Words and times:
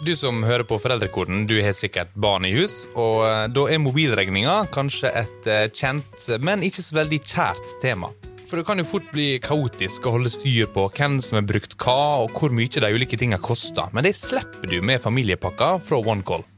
Du 0.00 0.14
som 0.16 0.38
hører 0.40 0.64
på 0.64 0.78
Foreldrekoden, 0.80 1.42
du 1.44 1.58
har 1.60 1.74
sikkert 1.76 2.14
barn 2.16 2.46
i 2.48 2.54
hus, 2.54 2.86
og 2.96 3.18
eh, 3.26 3.42
da 3.52 3.66
er 3.68 3.82
mobilregninga 3.84 4.54
kanskje 4.72 5.10
et 5.12 5.48
eh, 5.50 5.66
kjent, 5.76 6.24
men 6.40 6.64
ikke 6.64 6.84
så 6.86 6.96
veldig 7.02 7.18
kjært 7.20 7.74
tema. 7.82 8.08
For 8.48 8.56
det 8.56 8.64
kan 8.64 8.80
jo 8.80 8.86
fort 8.88 9.10
bli 9.12 9.34
kaotisk 9.44 10.08
å 10.08 10.14
holde 10.16 10.32
styr 10.32 10.72
på 10.72 10.86
hvem 10.96 11.20
som 11.20 11.36
har 11.36 11.44
brukt 11.52 11.76
hva, 11.84 12.24
og 12.24 12.32
hvor 12.32 12.48
mye 12.48 12.72
de 12.72 12.92
ulike 12.96 13.20
tinga 13.20 13.36
koster, 13.44 13.92
men 13.92 14.08
det 14.08 14.16
slipper 14.16 14.72
du 14.72 14.80
med 14.80 15.04
familiepakka 15.04 15.74
fra 15.84 16.00
OneCall. 16.00 16.48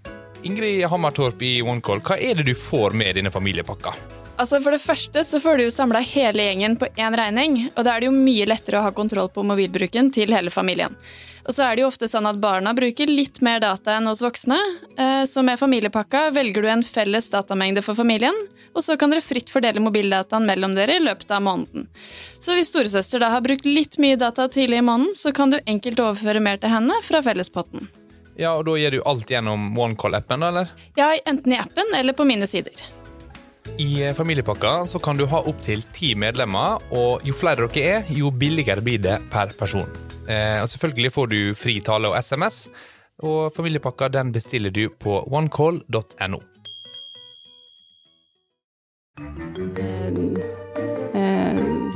Ingrid 0.46 0.86
Hammertorp 0.86 1.42
i 1.42 1.56
OneCall, 1.66 2.06
hva 2.06 2.22
er 2.22 2.38
det 2.38 2.46
du 2.46 2.54
får 2.54 2.94
med 2.94 3.18
denne 3.18 3.34
familiepakka? 3.34 4.21
Altså 4.40 4.58
For 4.62 4.74
det 4.74 4.80
første 4.82 5.24
så 5.28 5.38
får 5.42 5.58
du 5.58 5.64
jo 5.66 5.74
samla 5.74 6.00
hele 6.06 6.46
gjengen 6.46 6.78
på 6.80 6.88
én 6.96 7.16
regning, 7.16 7.58
og 7.76 7.84
da 7.84 7.92
er 7.92 8.02
det 8.02 8.08
jo 8.08 8.14
mye 8.16 8.46
lettere 8.48 8.80
å 8.80 8.86
ha 8.86 8.94
kontroll 8.96 9.28
på 9.32 9.44
mobilbruken 9.46 10.08
til 10.14 10.32
hele 10.32 10.50
familien. 10.50 10.96
Og 11.42 11.54
så 11.54 11.66
er 11.66 11.76
det 11.76 11.82
jo 11.82 11.90
ofte 11.90 12.08
sånn 12.08 12.26
at 12.30 12.38
barna 12.40 12.72
bruker 12.74 13.10
litt 13.10 13.40
mer 13.42 13.60
data 13.62 13.96
enn 13.98 14.06
hos 14.08 14.22
voksne, 14.22 14.58
eh, 14.96 15.24
så 15.28 15.42
med 15.44 15.60
familiepakka 15.60 16.30
velger 16.34 16.62
du 16.62 16.68
en 16.70 16.84
felles 16.86 17.28
datamengde 17.30 17.82
for 17.82 17.98
familien, 17.98 18.36
og 18.72 18.86
så 18.86 18.96
kan 18.96 19.12
dere 19.12 19.24
fritt 19.24 19.50
fordele 19.52 19.82
mobildataen 19.84 20.46
mellom 20.48 20.76
dere 20.78 20.96
i 20.96 21.02
løpet 21.02 21.34
av 21.34 21.42
måneden. 21.44 21.90
Så 22.38 22.56
hvis 22.56 22.70
storesøster 22.72 23.20
da 23.20 23.34
har 23.34 23.44
brukt 23.44 23.66
litt 23.68 23.98
mye 24.00 24.16
data 24.16 24.48
tidlig 24.48 24.80
i 24.80 24.86
måneden, 24.86 25.12
så 25.18 25.34
kan 25.34 25.52
du 25.52 25.60
enkelt 25.66 26.00
overføre 26.00 26.40
mer 26.40 26.62
til 26.62 26.72
henne 26.72 27.02
fra 27.04 27.20
fellespotten. 27.26 27.90
Ja, 28.38 28.54
og 28.56 28.64
da 28.64 28.78
gir 28.80 28.94
du 28.96 29.02
alt 29.04 29.28
gjennom 29.28 29.74
OneCall-appen, 29.76 30.40
da, 30.40 30.48
eller? 30.48 30.74
Ja, 30.96 31.12
enten 31.26 31.52
i 31.52 31.60
appen 31.60 31.92
eller 31.98 32.16
på 32.16 32.24
mine 32.24 32.48
sider. 32.48 32.86
I 33.78 34.02
eh, 34.02 34.14
familiepakka 34.14 34.86
så 34.86 34.98
kan 34.98 35.16
du 35.16 35.26
ha 35.26 35.42
opptil 35.48 35.82
ti 35.94 36.14
medlemmer, 36.18 36.82
og 36.92 37.24
jo 37.26 37.34
flere 37.36 37.68
dere 37.68 37.98
er, 37.98 38.08
jo 38.10 38.30
billigere 38.30 38.82
blir 38.84 39.02
det 39.02 39.18
per 39.32 39.54
person. 39.58 39.88
Eh, 40.28 40.60
og 40.62 40.68
selvfølgelig 40.70 41.12
får 41.12 41.30
du 41.32 41.38
fri 41.58 41.78
tale 41.84 42.10
og 42.10 42.18
SMS, 42.18 42.66
og 43.22 43.52
familiepakka 43.54 44.08
den 44.12 44.32
bestiller 44.34 44.74
du 44.74 44.88
på 44.90 45.22
onecall.no. 45.30 46.40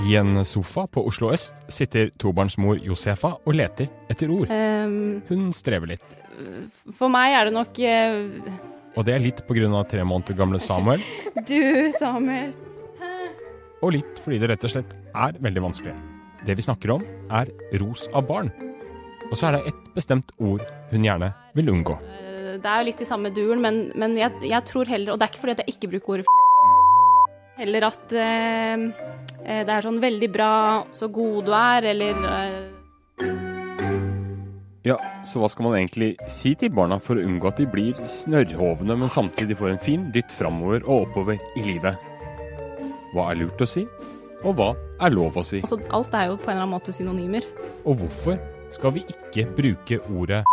I 0.07 0.15
en 0.17 0.45
sofa 0.45 0.87
på 0.87 1.03
Oslo 1.09 1.33
øst 1.35 1.53
sitter 1.73 2.13
tobarnsmor 2.21 2.79
Josefa 2.85 3.33
og 3.43 3.57
leter 3.59 3.89
etter 4.13 4.31
ord. 4.31 4.51
Ehm, 4.55 5.23
Hun 5.29 5.53
strever 5.53 5.87
litt. 5.87 6.07
for 6.95 7.09
meg 7.09 7.33
er 7.33 7.49
det 7.49 7.53
nok 7.57 7.79
eh, 7.81 8.29
Og 8.97 9.05
det 9.05 9.15
er 9.15 9.21
litt 9.21 9.43
pga. 9.47 9.83
tre 9.85 10.05
måneder 10.05 10.37
gamle 10.39 10.59
Samuel, 10.61 11.01
du, 11.49 11.91
Samuel. 11.93 12.53
og 13.83 13.93
litt 13.93 14.21
fordi 14.25 14.39
det 14.41 14.49
rett 14.51 14.65
og 14.65 14.73
slett 14.73 14.95
er 15.15 15.37
veldig 15.41 15.63
vanskelig. 15.63 15.95
Det 16.47 16.57
vi 16.57 16.63
snakker 16.65 16.95
om, 16.97 17.03
er 17.31 17.51
ros 17.81 18.09
av 18.15 18.27
barn. 18.29 18.51
Og 19.31 19.35
så 19.37 19.49
er 19.49 19.57
det 19.57 19.73
ett 19.73 19.85
bestemt 19.95 20.33
ord 20.39 20.63
hun 20.93 21.05
gjerne 21.05 21.33
vil 21.59 21.69
unngå. 21.73 21.97
Eh, 21.99 22.57
Det 22.57 22.65
er 22.71 22.79
jo 22.81 22.87
litt 22.89 23.01
i 23.03 23.09
samme 23.09 23.31
duren, 23.35 23.61
men, 23.61 23.81
men 23.95 24.17
jeg, 24.17 24.33
jeg 24.49 24.65
tror 24.65 24.89
heller 24.89 25.13
Og 25.13 25.19
det 25.19 25.27
er 25.27 25.33
ikke 25.33 25.43
fordi 25.43 25.55
at 25.57 25.63
jeg 25.67 25.75
ikke 25.75 25.91
bruker 25.93 26.13
ordet 26.15 26.27
Heller 27.59 27.87
at 27.89 28.13
eh, 28.13 28.87
eh, 29.45 29.61
det 29.67 29.73
er 29.73 29.85
sånn 29.85 30.01
veldig 30.01 30.29
bra, 30.33 30.85
så 30.93 31.09
god 31.09 31.47
du 31.49 31.53
er, 31.57 31.87
eller 31.93 32.27
eh, 32.33 33.37
Ja, 34.87 34.95
så 35.27 35.41
hva 35.43 35.49
skal 35.51 35.67
man 35.67 35.75
egentlig 35.81 36.13
si 36.31 36.53
til 36.55 36.71
barna 36.71 37.01
for 37.03 37.19
å 37.19 37.25
unngå 37.27 37.49
at 37.51 37.59
de 37.59 37.65
blir 37.67 37.99
snørrhovne, 38.07 38.95
men 38.95 39.11
samtidig 39.11 39.57
får 39.59 39.73
en 39.73 39.81
fin 39.83 40.05
dytt 40.15 40.31
framover 40.31 40.85
og 40.87 41.09
oppover 41.09 41.41
i 41.59 41.65
livet? 41.65 41.99
Hva 43.11 43.33
er 43.33 43.41
lurt 43.41 43.65
å 43.65 43.67
si, 43.67 43.83
og 44.45 44.55
hva 44.55 44.69
er 45.03 45.11
lov 45.11 45.41
å 45.41 45.43
si? 45.43 45.65
altså, 45.65 45.81
Alt 45.91 46.15
er 46.15 46.31
jo 46.31 46.37
på 46.39 46.53
en 46.53 46.55
eller 46.55 46.69
annen 46.69 46.77
måte 46.77 46.95
synonymer. 46.95 47.49
Og 47.83 47.99
hvorfor 48.05 48.39
skal 48.71 48.95
vi 48.95 49.03
ikke 49.11 49.49
bruke 49.59 49.99
ordet 50.07 50.45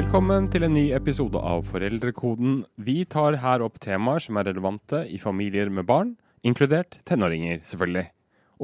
Velkommen 0.00 0.46
til 0.48 0.64
en 0.64 0.72
ny 0.72 0.94
episode 0.96 1.36
av 1.44 1.66
Foreldrekoden. 1.68 2.62
Vi 2.80 3.02
tar 3.12 3.34
her 3.42 3.60
opp 3.60 3.74
temaer 3.84 4.22
som 4.24 4.38
er 4.40 4.46
relevante 4.48 5.02
i 5.12 5.18
familier 5.20 5.68
med 5.68 5.84
barn, 5.90 6.14
inkludert 6.40 6.96
tenåringer, 7.04 7.58
selvfølgelig. 7.68 8.06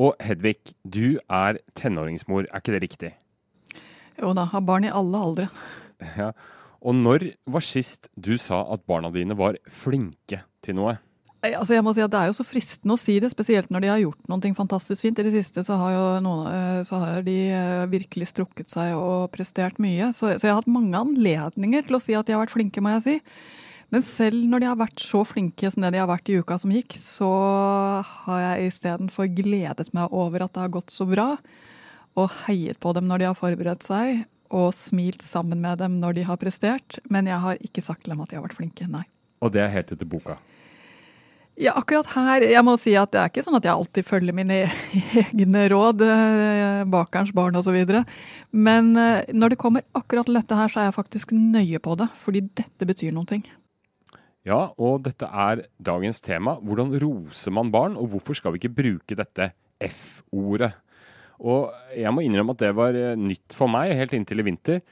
Og 0.00 0.14
Hedvig, 0.24 0.72
du 0.80 1.18
er 1.28 1.58
tenåringsmor, 1.76 2.46
er 2.48 2.64
ikke 2.64 2.72
det 2.72 2.80
riktig? 2.86 3.10
Jo 4.16 4.32
da, 4.32 4.46
har 4.48 4.64
barn 4.64 4.88
i 4.88 4.94
alle 5.02 5.20
aldre. 5.26 5.50
Ja. 6.16 6.30
Og 6.80 6.96
når 7.02 7.26
var 7.44 7.68
sist 7.68 8.08
du 8.16 8.38
sa 8.40 8.62
at 8.72 8.88
barna 8.88 9.12
dine 9.12 9.36
var 9.36 9.60
flinke 9.68 10.40
til 10.64 10.80
noe? 10.80 10.96
Altså 11.44 11.76
jeg 11.76 11.84
må 11.84 11.92
si 11.94 12.02
at 12.02 12.10
Det 12.10 12.18
er 12.18 12.30
jo 12.30 12.36
så 12.38 12.46
fristende 12.46 12.94
å 12.96 13.00
si 13.00 13.18
det, 13.22 13.28
spesielt 13.30 13.68
når 13.70 13.84
de 13.84 13.90
har 13.92 14.00
gjort 14.02 14.30
noe 14.30 14.54
fantastisk 14.56 15.04
fint. 15.04 15.18
I 15.20 15.26
det 15.28 15.34
siste 15.36 15.62
så 15.66 15.76
har 15.78 15.92
jo 15.92 16.06
noen, 16.24 16.48
eh, 16.50 16.80
så 16.88 16.98
har 17.02 17.26
de 17.26 17.36
eh, 17.52 17.84
virkelig 17.92 18.32
strukket 18.32 18.72
seg 18.72 18.96
og 18.96 19.30
prestert 19.34 19.78
mye. 19.82 20.10
Så, 20.16 20.32
så 20.34 20.48
jeg 20.48 20.54
har 20.54 20.62
hatt 20.62 20.70
mange 20.70 20.96
anledninger 20.96 21.86
til 21.86 21.98
å 21.98 22.02
si 22.02 22.16
at 22.16 22.26
de 22.26 22.34
har 22.34 22.42
vært 22.42 22.56
flinke, 22.56 22.82
må 22.82 22.96
jeg 22.96 23.04
si. 23.06 23.16
Men 23.94 24.02
selv 24.02 24.48
når 24.50 24.62
de 24.62 24.70
har 24.70 24.78
vært 24.80 25.02
så 25.02 25.22
flinke 25.28 25.70
som 25.70 25.84
det 25.84 25.92
de 25.94 26.00
har 26.02 26.10
vært 26.10 26.30
i 26.32 26.38
uka 26.40 26.58
som 26.58 26.72
gikk, 26.74 26.96
så 26.98 27.30
har 28.24 28.40
jeg 28.42 28.72
istedenfor 28.72 29.28
gledet 29.36 29.92
meg 29.94 30.10
over 30.10 30.46
at 30.46 30.56
det 30.56 30.64
har 30.64 30.72
gått 30.74 30.90
så 30.94 31.06
bra, 31.06 31.34
og 32.18 32.32
heiet 32.46 32.80
på 32.82 32.96
dem 32.96 33.06
når 33.06 33.22
de 33.22 33.28
har 33.28 33.38
forberedt 33.38 33.86
seg, 33.86 34.24
og 34.50 34.72
smilt 34.74 35.22
sammen 35.26 35.60
med 35.62 35.78
dem 35.82 36.00
når 36.02 36.18
de 36.18 36.26
har 36.26 36.40
prestert. 36.40 36.98
Men 37.10 37.30
jeg 37.30 37.38
har 37.42 37.62
ikke 37.62 37.84
sagt 37.84 38.04
til 38.04 38.14
dem 38.14 38.24
at 38.24 38.32
de 38.32 38.40
har 38.40 38.46
vært 38.46 38.58
flinke, 38.58 38.88
nei. 38.90 39.04
Og 39.44 39.52
det 39.54 39.62
er 39.62 39.74
helt 39.74 39.92
etter 39.94 40.08
boka. 40.08 40.38
Ja, 41.56 41.72
akkurat 41.72 42.10
her, 42.12 42.44
jeg 42.44 42.60
må 42.66 42.74
si 42.76 42.92
at 43.00 43.14
det 43.14 43.20
er 43.20 43.30
ikke 43.30 43.42
sånn 43.46 43.56
at 43.56 43.64
jeg 43.64 43.72
alltid 43.72 44.04
følger 44.04 44.34
mine 44.36 44.58
egne 45.22 45.62
råd, 45.72 46.02
eh, 46.04 46.82
bakerens 46.92 47.32
barn 47.36 47.56
osv. 47.56 47.78
Men 48.52 48.90
eh, 49.00 49.30
når 49.32 49.54
det 49.54 49.60
kommer 49.62 49.86
akkurat 49.96 50.28
til 50.28 50.36
dette 50.36 50.58
her, 50.58 50.72
så 50.72 50.82
er 50.82 50.90
jeg 50.90 50.98
faktisk 50.98 51.32
nøye 51.32 51.80
på 51.80 51.96
det, 51.96 52.10
fordi 52.20 52.44
dette 52.60 52.88
betyr 52.88 53.14
noen 53.16 53.30
ting. 53.30 53.46
Ja, 54.46 54.68
og 54.76 55.06
dette 55.08 55.26
er 55.32 55.64
dagens 55.80 56.20
tema. 56.22 56.58
Hvordan 56.60 56.92
roser 57.00 57.54
man 57.56 57.72
barn, 57.72 57.96
og 57.96 58.12
hvorfor 58.12 58.36
skal 58.36 58.52
vi 58.52 58.60
ikke 58.60 58.76
bruke 58.76 59.16
dette 59.18 59.48
F-ordet? 59.82 60.74
Og 61.40 61.72
jeg 61.96 62.12
må 62.12 62.22
innrømme 62.24 62.52
at 62.52 62.62
det 62.66 62.74
var 62.76 62.96
eh, 63.00 63.16
nytt 63.16 63.56
for 63.56 63.72
meg 63.72 63.96
helt 63.96 64.12
inntil 64.16 64.44
i 64.44 64.50
vinter. 64.52 64.84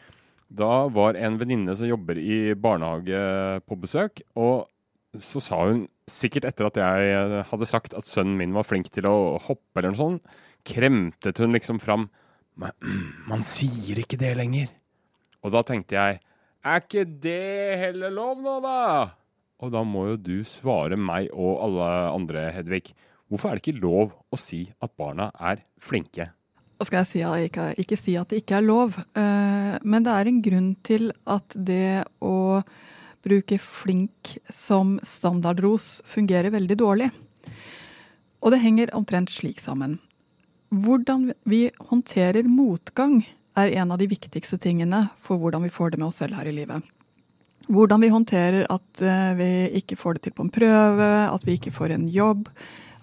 Da 0.49 0.87
var 0.89 1.21
en 1.21 1.37
venninne 1.37 1.77
som 1.77 1.93
jobber 1.93 2.17
i 2.17 2.55
barnehage 2.57 3.21
på 3.69 3.79
besøk, 3.85 4.25
og 4.33 4.65
så 5.21 5.45
sa 5.45 5.61
hun, 5.69 5.85
sikkert 6.11 6.49
etter 6.51 6.69
at 6.69 6.79
jeg 6.81 7.15
eh, 7.15 7.41
hadde 7.49 7.69
sagt 7.69 7.97
at 7.97 8.09
sønnen 8.09 8.37
min 8.39 8.55
var 8.57 8.67
flink 8.69 8.91
til 8.93 9.09
å 9.09 9.39
hoppe 9.43 9.81
eller 9.81 9.95
noe 9.95 10.01
sånt, 10.01 10.37
kremtet 10.65 11.41
hun 11.43 11.53
liksom 11.57 11.81
fram 11.83 12.09
Men 12.61 12.73
man 13.31 13.43
sier 13.47 13.99
ikke 14.01 14.19
det 14.21 14.35
lenger. 14.39 14.71
Og 15.45 15.53
da 15.53 15.65
tenkte 15.67 15.97
jeg, 15.99 16.21
er 16.65 16.85
ikke 16.85 17.05
det 17.05 17.81
heller 17.81 18.15
lov 18.15 18.39
nå, 18.41 18.61
da? 18.65 18.79
Og 19.61 19.73
da 19.75 19.83
må 19.87 20.07
jo 20.13 20.21
du 20.21 20.37
svare 20.49 20.97
meg 20.97 21.29
og 21.33 21.59
alle 21.67 21.89
andre, 22.13 22.47
Hedvig. 22.55 22.95
Hvorfor 23.29 23.51
er 23.51 23.59
det 23.59 23.65
ikke 23.65 23.83
lov 23.83 24.15
å 24.33 24.39
si 24.39 24.67
at 24.85 24.93
barna 24.97 25.31
er 25.35 25.65
flinke? 25.83 26.31
Og 26.79 26.89
skal 26.89 27.03
jeg 27.03 27.11
si 27.11 27.21
jeg 27.23 27.51
ikke, 27.51 27.67
ikke 27.81 27.99
si 27.99 28.17
at 28.19 28.31
det 28.31 28.43
ikke 28.43 28.59
er 28.59 28.67
lov, 28.67 28.97
eh, 29.17 29.77
men 29.83 30.07
det 30.07 30.15
er 30.15 30.31
en 30.31 30.41
grunn 30.45 30.73
til 30.85 31.13
at 31.31 31.55
det 31.55 32.05
å 32.25 32.35
bruke 33.25 33.59
flink 33.59 34.37
som 34.53 34.99
standardros 35.03 36.03
fungerer 36.05 36.53
veldig 36.55 36.77
dårlig. 36.81 37.11
Og 38.45 38.53
det 38.53 38.61
henger 38.61 38.93
omtrent 38.97 39.33
slik 39.33 39.63
sammen. 39.63 39.99
Hvordan 40.75 41.31
vi 41.49 41.69
håndterer 41.91 42.49
motgang 42.51 43.23
er 43.57 43.73
en 43.79 43.95
av 43.95 44.01
de 44.01 44.09
viktigste 44.11 44.59
tingene 44.61 45.07
for 45.23 45.41
hvordan 45.41 45.65
vi 45.65 45.73
får 45.73 45.95
det 45.95 46.01
med 46.03 46.09
oss 46.11 46.21
selv 46.23 46.37
her 46.39 46.51
i 46.51 46.55
livet. 46.55 46.83
Hvordan 47.71 48.03
vi 48.03 48.13
håndterer 48.13 48.67
at 48.69 49.01
eh, 49.01 49.37
vi 49.39 49.51
ikke 49.81 49.97
får 49.97 50.17
det 50.17 50.27
til 50.27 50.35
på 50.37 50.45
en 50.45 50.53
prøve, 50.53 51.11
at 51.31 51.47
vi 51.47 51.57
ikke 51.57 51.73
får 51.73 51.95
en 51.95 52.09
jobb, 52.13 52.51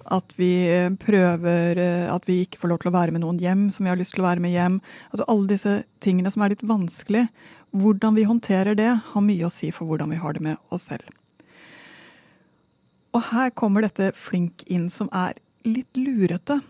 at 0.09 0.33
vi 0.39 0.51
eh, 0.69 0.89
prøver 0.99 1.77
eh, 1.77 2.13
At 2.13 2.27
vi 2.29 2.41
ikke 2.43 2.61
får 2.61 2.71
lov 2.71 2.81
til 2.81 2.91
å 2.91 2.95
være 2.95 3.13
med 3.15 3.23
noen 3.23 3.39
hjem 3.41 3.69
som 3.73 3.85
vi 3.85 3.91
har 3.91 3.99
lyst 3.99 4.15
til 4.15 4.23
å 4.23 4.29
være 4.29 4.43
med 4.43 4.53
hjem. 4.55 4.79
Altså 5.11 5.27
alle 5.31 5.51
disse 5.51 5.75
tingene 6.03 6.31
som 6.33 6.43
er 6.43 6.55
litt 6.55 6.65
vanskelig. 6.65 7.27
Hvordan 7.71 8.17
vi 8.17 8.27
håndterer 8.27 8.75
det, 8.75 8.91
har 9.13 9.23
mye 9.23 9.47
å 9.47 9.53
si 9.53 9.71
for 9.71 9.87
hvordan 9.87 10.11
vi 10.11 10.19
har 10.19 10.35
det 10.35 10.43
med 10.43 10.73
oss 10.75 10.89
selv. 10.91 11.07
Og 13.15 13.23
her 13.31 13.51
kommer 13.55 13.83
dette 13.83 14.11
flink 14.15 14.63
inn, 14.71 14.89
som 14.91 15.09
er 15.15 15.37
litt 15.67 15.99
lurete. 15.99 16.61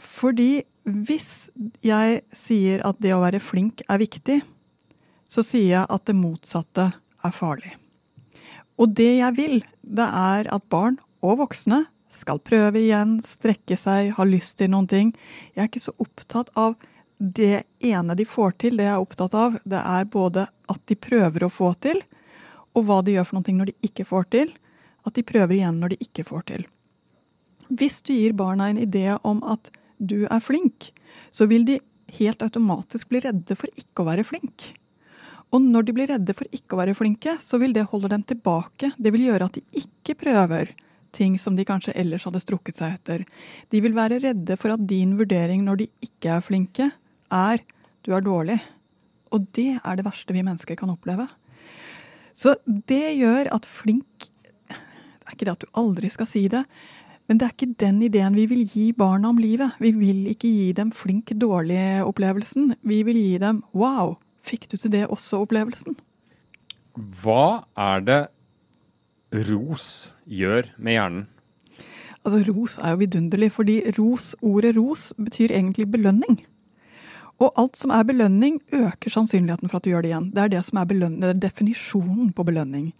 Fordi 0.00 0.62
hvis 0.84 1.50
jeg 1.84 2.22
sier 2.36 2.82
at 2.88 3.00
det 3.04 3.12
å 3.14 3.22
være 3.22 3.40
flink 3.42 3.84
er 3.88 4.00
viktig, 4.00 4.40
så 5.30 5.44
sier 5.46 5.68
jeg 5.74 5.86
at 5.86 6.06
det 6.08 6.16
motsatte 6.18 6.90
er 6.96 7.36
farlig. 7.36 7.76
Og 8.80 8.94
det 8.96 9.12
jeg 9.20 9.36
vil, 9.36 9.56
det 9.84 10.08
er 10.08 10.48
at 10.52 10.68
barn 10.72 10.96
og 11.20 11.42
voksne 11.42 11.84
skal 12.10 12.40
prøve 12.42 12.80
igjen, 12.82 13.18
strekke 13.26 13.76
seg, 13.78 14.12
ha 14.16 14.26
lyst 14.26 14.58
til 14.58 14.72
noen 14.72 14.88
ting. 14.90 15.12
Jeg 15.54 15.64
er 15.64 15.70
ikke 15.70 15.82
så 15.82 15.94
opptatt 16.02 16.50
av 16.58 16.76
det 17.20 17.62
ene 17.84 18.16
de 18.16 18.26
får 18.26 18.56
til. 18.62 18.78
Det 18.78 18.88
jeg 18.88 18.94
er 18.94 19.04
opptatt 19.04 19.36
av, 19.36 19.58
det 19.64 19.80
er 19.80 20.08
både 20.10 20.46
at 20.72 20.82
de 20.90 20.96
prøver 20.96 21.46
å 21.46 21.52
få 21.52 21.74
til, 21.84 22.00
og 22.74 22.86
hva 22.86 23.00
de 23.04 23.16
gjør 23.16 23.28
for 23.28 23.40
noe 23.40 23.56
når 23.60 23.72
de 23.72 23.90
ikke 23.90 24.06
får 24.08 24.28
til. 24.34 24.52
At 25.06 25.16
de 25.16 25.24
prøver 25.24 25.56
igjen 25.56 25.78
når 25.80 25.94
de 25.94 26.02
ikke 26.04 26.26
får 26.28 26.48
til. 26.50 26.66
Hvis 27.70 28.00
du 28.04 28.12
gir 28.12 28.34
barna 28.36 28.68
en 28.70 28.80
idé 28.80 29.06
om 29.24 29.40
at 29.46 29.70
du 29.96 30.24
er 30.26 30.42
flink, 30.42 30.90
så 31.30 31.46
vil 31.50 31.64
de 31.68 31.78
helt 32.18 32.42
automatisk 32.42 33.08
bli 33.10 33.22
redde 33.22 33.56
for 33.56 33.70
ikke 33.78 34.02
å 34.02 34.08
være 34.10 34.26
flink. 34.26 34.72
Og 35.54 35.62
når 35.62 35.86
de 35.86 35.94
blir 35.94 36.10
redde 36.10 36.34
for 36.36 36.46
ikke 36.54 36.76
å 36.76 36.80
være 36.82 36.94
flinke, 36.98 37.36
så 37.42 37.58
vil 37.62 37.74
det 37.74 37.88
holde 37.90 38.10
dem 38.12 38.22
tilbake. 38.26 38.92
Det 38.98 39.12
vil 39.14 39.28
gjøre 39.28 39.48
at 39.50 39.58
de 39.58 39.82
ikke 39.82 40.18
prøver 40.20 40.72
ting 41.16 41.36
som 41.38 41.56
de 41.56 41.66
kanskje 41.66 41.94
ellers 41.98 42.24
hadde 42.28 42.42
strukket 42.42 42.80
seg 42.80 42.96
etter. 42.98 43.24
De 43.72 43.82
vil 43.82 43.96
være 43.96 44.20
redde 44.22 44.56
for 44.60 44.74
at 44.74 44.86
din 44.88 45.16
vurdering 45.18 45.64
når 45.66 45.82
de 45.82 45.90
ikke 46.06 46.36
er 46.36 46.44
flinke, 46.44 46.90
er 47.30 47.64
du 48.06 48.14
er 48.16 48.24
dårlig. 48.24 48.58
Og 49.34 49.46
det 49.56 49.78
er 49.78 49.98
det 49.98 50.06
verste 50.06 50.34
vi 50.34 50.44
mennesker 50.46 50.78
kan 50.78 50.92
oppleve. 50.92 51.28
Så 52.34 52.56
det 52.66 53.18
gjør 53.18 53.50
at 53.54 53.66
flink 53.68 54.30
Det 54.70 55.28
er 55.30 55.36
ikke 55.36 55.46
det 55.46 55.52
at 55.52 55.62
du 55.62 55.78
aldri 55.78 56.08
skal 56.10 56.26
si 56.26 56.40
det, 56.50 56.64
men 57.30 57.38
det 57.38 57.46
er 57.46 57.52
ikke 57.54 57.78
den 57.78 58.00
ideen 58.02 58.34
vi 58.34 58.48
vil 58.50 58.64
gi 58.66 58.88
barna 58.90 59.28
om 59.30 59.38
livet. 59.38 59.76
Vi 59.78 59.92
vil 59.94 60.24
ikke 60.32 60.48
gi 60.50 60.72
dem 60.74 60.88
flink 60.90 61.30
dårlig-opplevelsen. 61.38 62.72
Vi 62.82 62.96
vil 63.06 63.20
gi 63.20 63.36
dem 63.38 63.60
wow, 63.70 64.16
fikk 64.42 64.66
du 64.72 64.74
til 64.74 64.90
det 64.90 65.04
også-opplevelsen. 65.06 65.94
Hva 67.22 67.62
er 67.78 68.02
det 68.02 68.18
ros 69.32 70.12
gjør 70.26 70.72
med 70.78 70.98
hjernen? 70.98 71.26
Altså, 72.20 72.52
Ros 72.52 72.76
er 72.78 72.92
jo 72.92 73.00
vidunderlig, 73.00 73.50
fordi 73.54 73.76
ros, 73.96 74.34
ordet 74.44 74.74
ros 74.76 75.10
betyr 75.16 75.54
egentlig 75.56 75.86
belønning. 75.90 76.42
Og 77.40 77.54
alt 77.56 77.78
som 77.80 77.92
er 77.96 78.04
belønning, 78.04 78.58
øker 78.76 79.12
sannsynligheten 79.12 79.70
for 79.70 79.80
at 79.80 79.86
du 79.86 79.94
gjør 79.94 80.04
det 80.04 80.10
igjen. 80.10 80.28
Det 80.34 80.42
er 80.42 80.52
det 80.52 80.60
som 80.66 80.82
er, 80.82 80.90
det 80.92 81.30
er 81.30 81.40
definisjonen 81.40 82.34
på 82.36 82.44
belønning. 82.44 82.90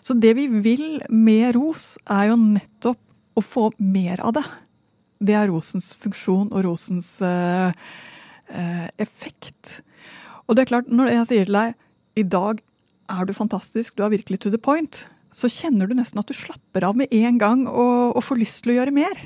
Så 0.00 0.16
det 0.16 0.32
vi 0.38 0.46
vil 0.48 1.02
med 1.12 1.52
ros, 1.58 1.98
er 2.08 2.30
jo 2.30 2.38
nettopp 2.40 3.00
å 3.36 3.44
få 3.44 3.68
mer 3.76 4.22
av 4.24 4.38
det. 4.38 4.46
Det 5.20 5.36
er 5.36 5.50
rosens 5.52 5.92
funksjon 6.00 6.48
og 6.48 6.64
rosens 6.64 7.12
uh, 7.20 7.76
uh, 8.48 8.88
effekt. 8.96 9.82
Og 10.48 10.56
det 10.56 10.64
er 10.64 10.72
klart, 10.72 10.88
når 10.88 11.12
jeg 11.12 11.28
sier 11.28 11.50
til 11.50 11.60
deg 11.60 11.76
i 12.16 12.24
dag 12.24 12.64
er 13.10 13.28
du 13.28 13.36
fantastisk, 13.36 13.98
du 13.98 14.06
er 14.06 14.14
virkelig 14.16 14.40
to 14.40 14.50
the 14.54 14.58
point, 14.58 15.04
så 15.34 15.50
kjenner 15.50 15.88
du 15.88 15.94
nesten 15.98 16.20
at 16.20 16.30
du 16.30 16.34
slapper 16.36 16.86
av 16.88 16.98
med 16.98 17.12
en 17.14 17.38
gang 17.40 17.66
og, 17.68 18.16
og 18.16 18.24
får 18.24 18.40
lyst 18.40 18.62
til 18.64 18.74
å 18.74 18.80
gjøre 18.80 18.94
mer. 18.94 19.20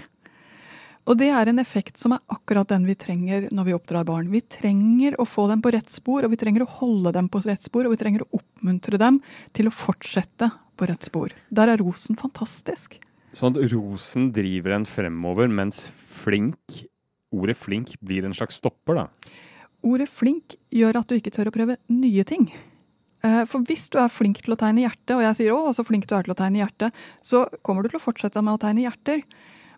Og 1.04 1.18
det 1.20 1.28
er 1.36 1.50
en 1.50 1.60
effekt 1.60 2.00
som 2.00 2.14
er 2.16 2.22
akkurat 2.32 2.68
den 2.70 2.86
vi 2.88 2.96
trenger 2.96 3.50
når 3.52 3.66
vi 3.68 3.74
oppdrar 3.76 4.06
barn. 4.08 4.30
Vi 4.32 4.40
trenger 4.40 5.18
å 5.20 5.26
få 5.28 5.46
dem 5.50 5.60
på 5.64 5.74
rett 5.74 5.92
spor, 5.92 6.24
og 6.24 6.32
vi 6.32 6.38
trenger 6.40 6.64
å 6.64 6.70
holde 6.80 7.12
dem 7.12 7.28
på 7.28 7.42
rett 7.44 7.64
spor, 7.64 7.84
og 7.84 7.92
vi 7.92 8.00
trenger 8.00 8.24
å 8.24 8.40
oppmuntre 8.40 9.00
dem 9.00 9.20
til 9.56 9.68
å 9.68 9.74
fortsette 9.74 10.48
på 10.80 10.88
rett 10.88 11.04
spor. 11.04 11.34
Der 11.52 11.74
er 11.74 11.82
rosen 11.82 12.16
fantastisk. 12.16 12.96
Sånn 13.36 13.52
at 13.52 13.72
rosen 13.74 14.30
driver 14.32 14.78
en 14.78 14.88
fremover, 14.88 15.50
mens 15.52 15.84
flink, 15.92 16.84
ordet 17.34 17.58
flink 17.58 17.96
blir 18.00 18.24
en 18.24 18.36
slags 18.36 18.62
stopper, 18.62 19.04
da? 19.04 19.34
Ordet 19.84 20.08
flink 20.08 20.56
gjør 20.72 21.02
at 21.02 21.10
du 21.10 21.18
ikke 21.18 21.34
tør 21.34 21.50
å 21.50 21.54
prøve 21.54 21.76
nye 21.92 22.24
ting. 22.24 22.48
Eh, 23.24 23.42
for 23.48 23.64
hvis 23.64 23.88
du 23.92 23.98
er 24.02 24.12
flink 24.12 24.42
til 24.44 24.54
å 24.54 24.60
tegne 24.60 24.84
hjerte, 24.84 25.16
og 25.16 25.24
jeg 25.24 25.36
sier 25.38 25.52
'å, 25.52 25.72
så 25.72 25.84
flink 25.84 26.06
du 26.06 26.14
er 26.14 26.22
til 26.22 26.34
å 26.34 26.36
tegne 26.36 26.60
hjerte', 26.60 26.92
så 27.22 27.48
kommer 27.62 27.82
du 27.82 27.88
til 27.88 27.98
å 27.98 28.04
fortsette 28.04 28.42
med 28.42 28.54
å 28.54 28.60
tegne 28.60 28.84
hjerter. 28.84 29.22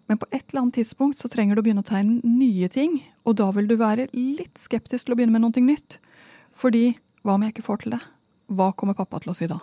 Men 0.08 0.18
på 0.18 0.26
et 0.32 0.44
eller 0.50 0.62
annet 0.62 0.74
tidspunkt 0.74 1.18
så 1.18 1.30
trenger 1.30 1.54
du 1.54 1.62
å 1.62 1.64
begynne 1.66 1.82
å 1.82 1.86
tegne 1.86 2.20
nye 2.22 2.68
ting. 2.68 3.02
Og 3.26 3.36
da 3.36 3.50
vil 3.50 3.66
du 3.66 3.76
være 3.76 4.08
litt 4.14 4.54
skeptisk 4.58 5.06
til 5.06 5.14
å 5.14 5.18
begynne 5.18 5.34
med 5.34 5.42
noe 5.42 5.62
nytt. 5.62 5.98
Fordi 6.54 6.96
hva 7.24 7.34
om 7.34 7.42
jeg 7.42 7.54
ikke 7.54 7.66
får 7.66 7.82
til 7.82 7.96
det? 7.96 8.02
Hva 8.46 8.72
kommer 8.74 8.94
pappa 8.94 9.18
til 9.18 9.30
å 9.30 9.36
si 9.36 9.48
da? 9.50 9.58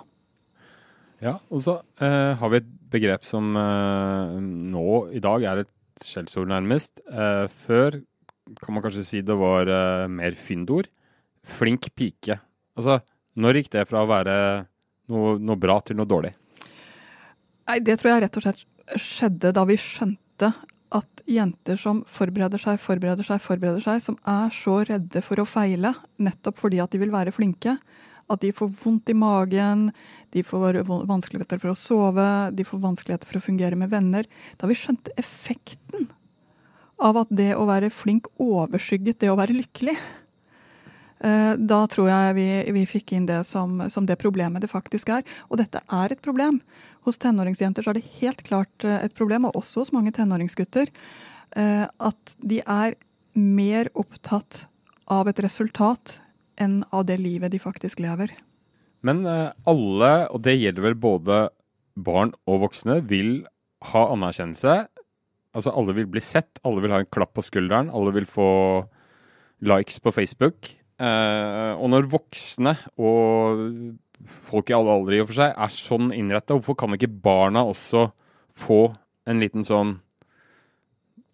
Ja, 1.24 1.40
og 1.50 1.64
så 1.64 1.78
eh, 2.04 2.36
har 2.36 2.50
vi 2.52 2.60
et 2.60 2.68
begrep 2.92 3.24
som 3.24 3.56
eh, 3.56 4.36
nå 4.44 5.16
i 5.16 5.22
dag 5.24 5.46
er 5.48 5.64
et 5.64 5.72
skjellsord, 6.04 6.50
nærmest. 6.52 7.00
Eh, 7.08 7.48
før 7.48 8.02
kan 8.60 8.76
man 8.76 8.84
kanskje 8.84 9.06
si 9.08 9.22
det 9.24 9.38
var 9.40 9.70
mer 10.12 10.36
fyndord. 10.36 10.90
Flink 11.48 11.88
pike. 11.96 12.42
Altså, 12.76 13.00
når 13.40 13.60
gikk 13.60 13.74
det 13.76 13.88
fra 13.90 14.04
å 14.04 14.10
være 14.10 14.36
noe, 15.12 15.38
noe 15.40 15.60
bra 15.60 15.80
til 15.82 15.98
noe 16.00 16.10
dårlig? 16.10 16.34
Nei, 17.70 17.80
Det 17.80 17.98
tror 18.00 18.14
jeg 18.14 18.24
rett 18.26 18.38
og 18.40 18.46
slett 18.46 18.64
skjedde 19.00 19.54
da 19.56 19.64
vi 19.68 19.80
skjønte 19.80 20.52
at 20.94 21.24
jenter 21.26 21.80
som 21.80 22.04
forbereder 22.10 22.62
seg, 22.62 22.80
forbereder 22.82 23.26
seg, 23.26 23.42
forbereder 23.42 23.82
seg, 23.82 24.02
som 24.04 24.18
er 24.30 24.52
så 24.54 24.82
redde 24.86 25.24
for 25.26 25.42
å 25.42 25.48
feile, 25.48 25.94
nettopp 26.22 26.60
fordi 26.62 26.82
at 26.84 26.94
de 26.94 27.02
vil 27.02 27.14
være 27.14 27.34
flinke, 27.34 27.78
at 28.32 28.42
de 28.44 28.52
får 28.56 28.70
vondt 28.84 29.10
i 29.12 29.16
magen, 29.18 29.88
de 30.34 30.44
får 30.46 30.84
vanskeligheter 30.88 31.60
for 31.62 31.74
å 31.74 31.78
sove, 31.78 32.28
de 32.56 32.66
får 32.68 32.84
vanskeligheter 32.84 33.30
for 33.30 33.40
å 33.40 33.46
fungere 33.48 33.80
med 33.80 33.92
venner. 33.92 34.30
Da 34.60 34.70
vi 34.70 34.78
skjønte 34.78 35.16
effekten 35.20 36.08
av 37.04 37.20
at 37.24 37.32
det 37.34 37.52
å 37.58 37.66
være 37.68 37.92
flink 37.94 38.30
overskygget 38.42 39.24
det 39.24 39.32
å 39.34 39.40
være 39.40 39.58
lykkelig. 39.58 39.98
Eh, 41.24 41.54
da 41.56 41.84
tror 41.88 42.10
jeg 42.12 42.36
vi, 42.36 42.48
vi 42.76 42.84
fikk 42.90 43.14
inn 43.16 43.28
det 43.30 43.44
som, 43.48 43.78
som, 43.92 44.08
det 44.08 44.20
problemet 44.20 44.64
det 44.64 44.72
faktisk 44.72 45.12
er. 45.16 45.24
Og 45.50 45.62
dette 45.62 45.80
er 45.88 46.12
et 46.12 46.24
problem. 46.24 46.60
Hos 47.08 47.20
tenåringsjenter 47.20 47.86
så 47.86 47.94
er 47.94 48.00
det 48.00 48.18
helt 48.20 48.44
klart 48.48 48.88
eh, 48.88 49.00
et 49.08 49.16
problem, 49.16 49.48
og 49.48 49.62
også 49.62 49.86
hos 49.86 49.94
mange 49.96 50.12
tenåringsgutter, 50.16 50.92
eh, 51.60 51.86
at 51.88 52.36
de 52.44 52.60
er 52.60 52.98
mer 53.40 53.90
opptatt 53.98 54.66
av 55.12 55.32
et 55.32 55.40
resultat 55.44 56.20
enn 56.62 56.84
av 56.94 57.08
det 57.08 57.18
livet 57.22 57.54
de 57.54 57.60
faktisk 57.62 58.04
lever. 58.04 58.36
Men 59.04 59.26
alle, 59.28 60.12
og 60.32 60.44
det 60.46 60.54
gjelder 60.56 60.86
vel 60.86 60.94
både 60.96 61.40
barn 62.00 62.30
og 62.48 62.62
voksne, 62.62 63.02
vil 63.10 63.42
ha 63.90 64.04
anerkjennelse. 64.14 64.76
Altså 65.58 65.74
alle 65.76 65.96
vil 65.98 66.08
bli 66.14 66.22
sett, 66.24 66.62
alle 66.64 66.86
vil 66.86 66.94
ha 66.94 67.02
en 67.04 67.10
klapp 67.12 67.34
på 67.36 67.44
skulderen, 67.44 67.92
alle 67.92 68.14
vil 68.16 68.30
få 68.30 68.48
likes 69.66 70.00
på 70.00 70.14
Facebook. 70.14 70.70
Eh, 71.04 71.74
og 71.76 71.90
når 71.92 72.08
voksne 72.12 72.76
og 73.02 73.64
folk 74.48 74.70
i 74.72 74.76
alle 74.78 74.94
aldre 74.94 75.18
i 75.18 75.24
og 75.24 75.30
for 75.32 75.40
seg 75.42 75.58
er 75.66 75.74
sånn 75.74 76.14
innretta, 76.16 76.56
hvorfor 76.56 76.78
kan 76.80 76.96
ikke 76.96 77.12
barna 77.12 77.66
også 77.68 78.08
få 78.54 78.86
en 79.28 79.42
liten 79.44 79.66
sånn 79.68 79.98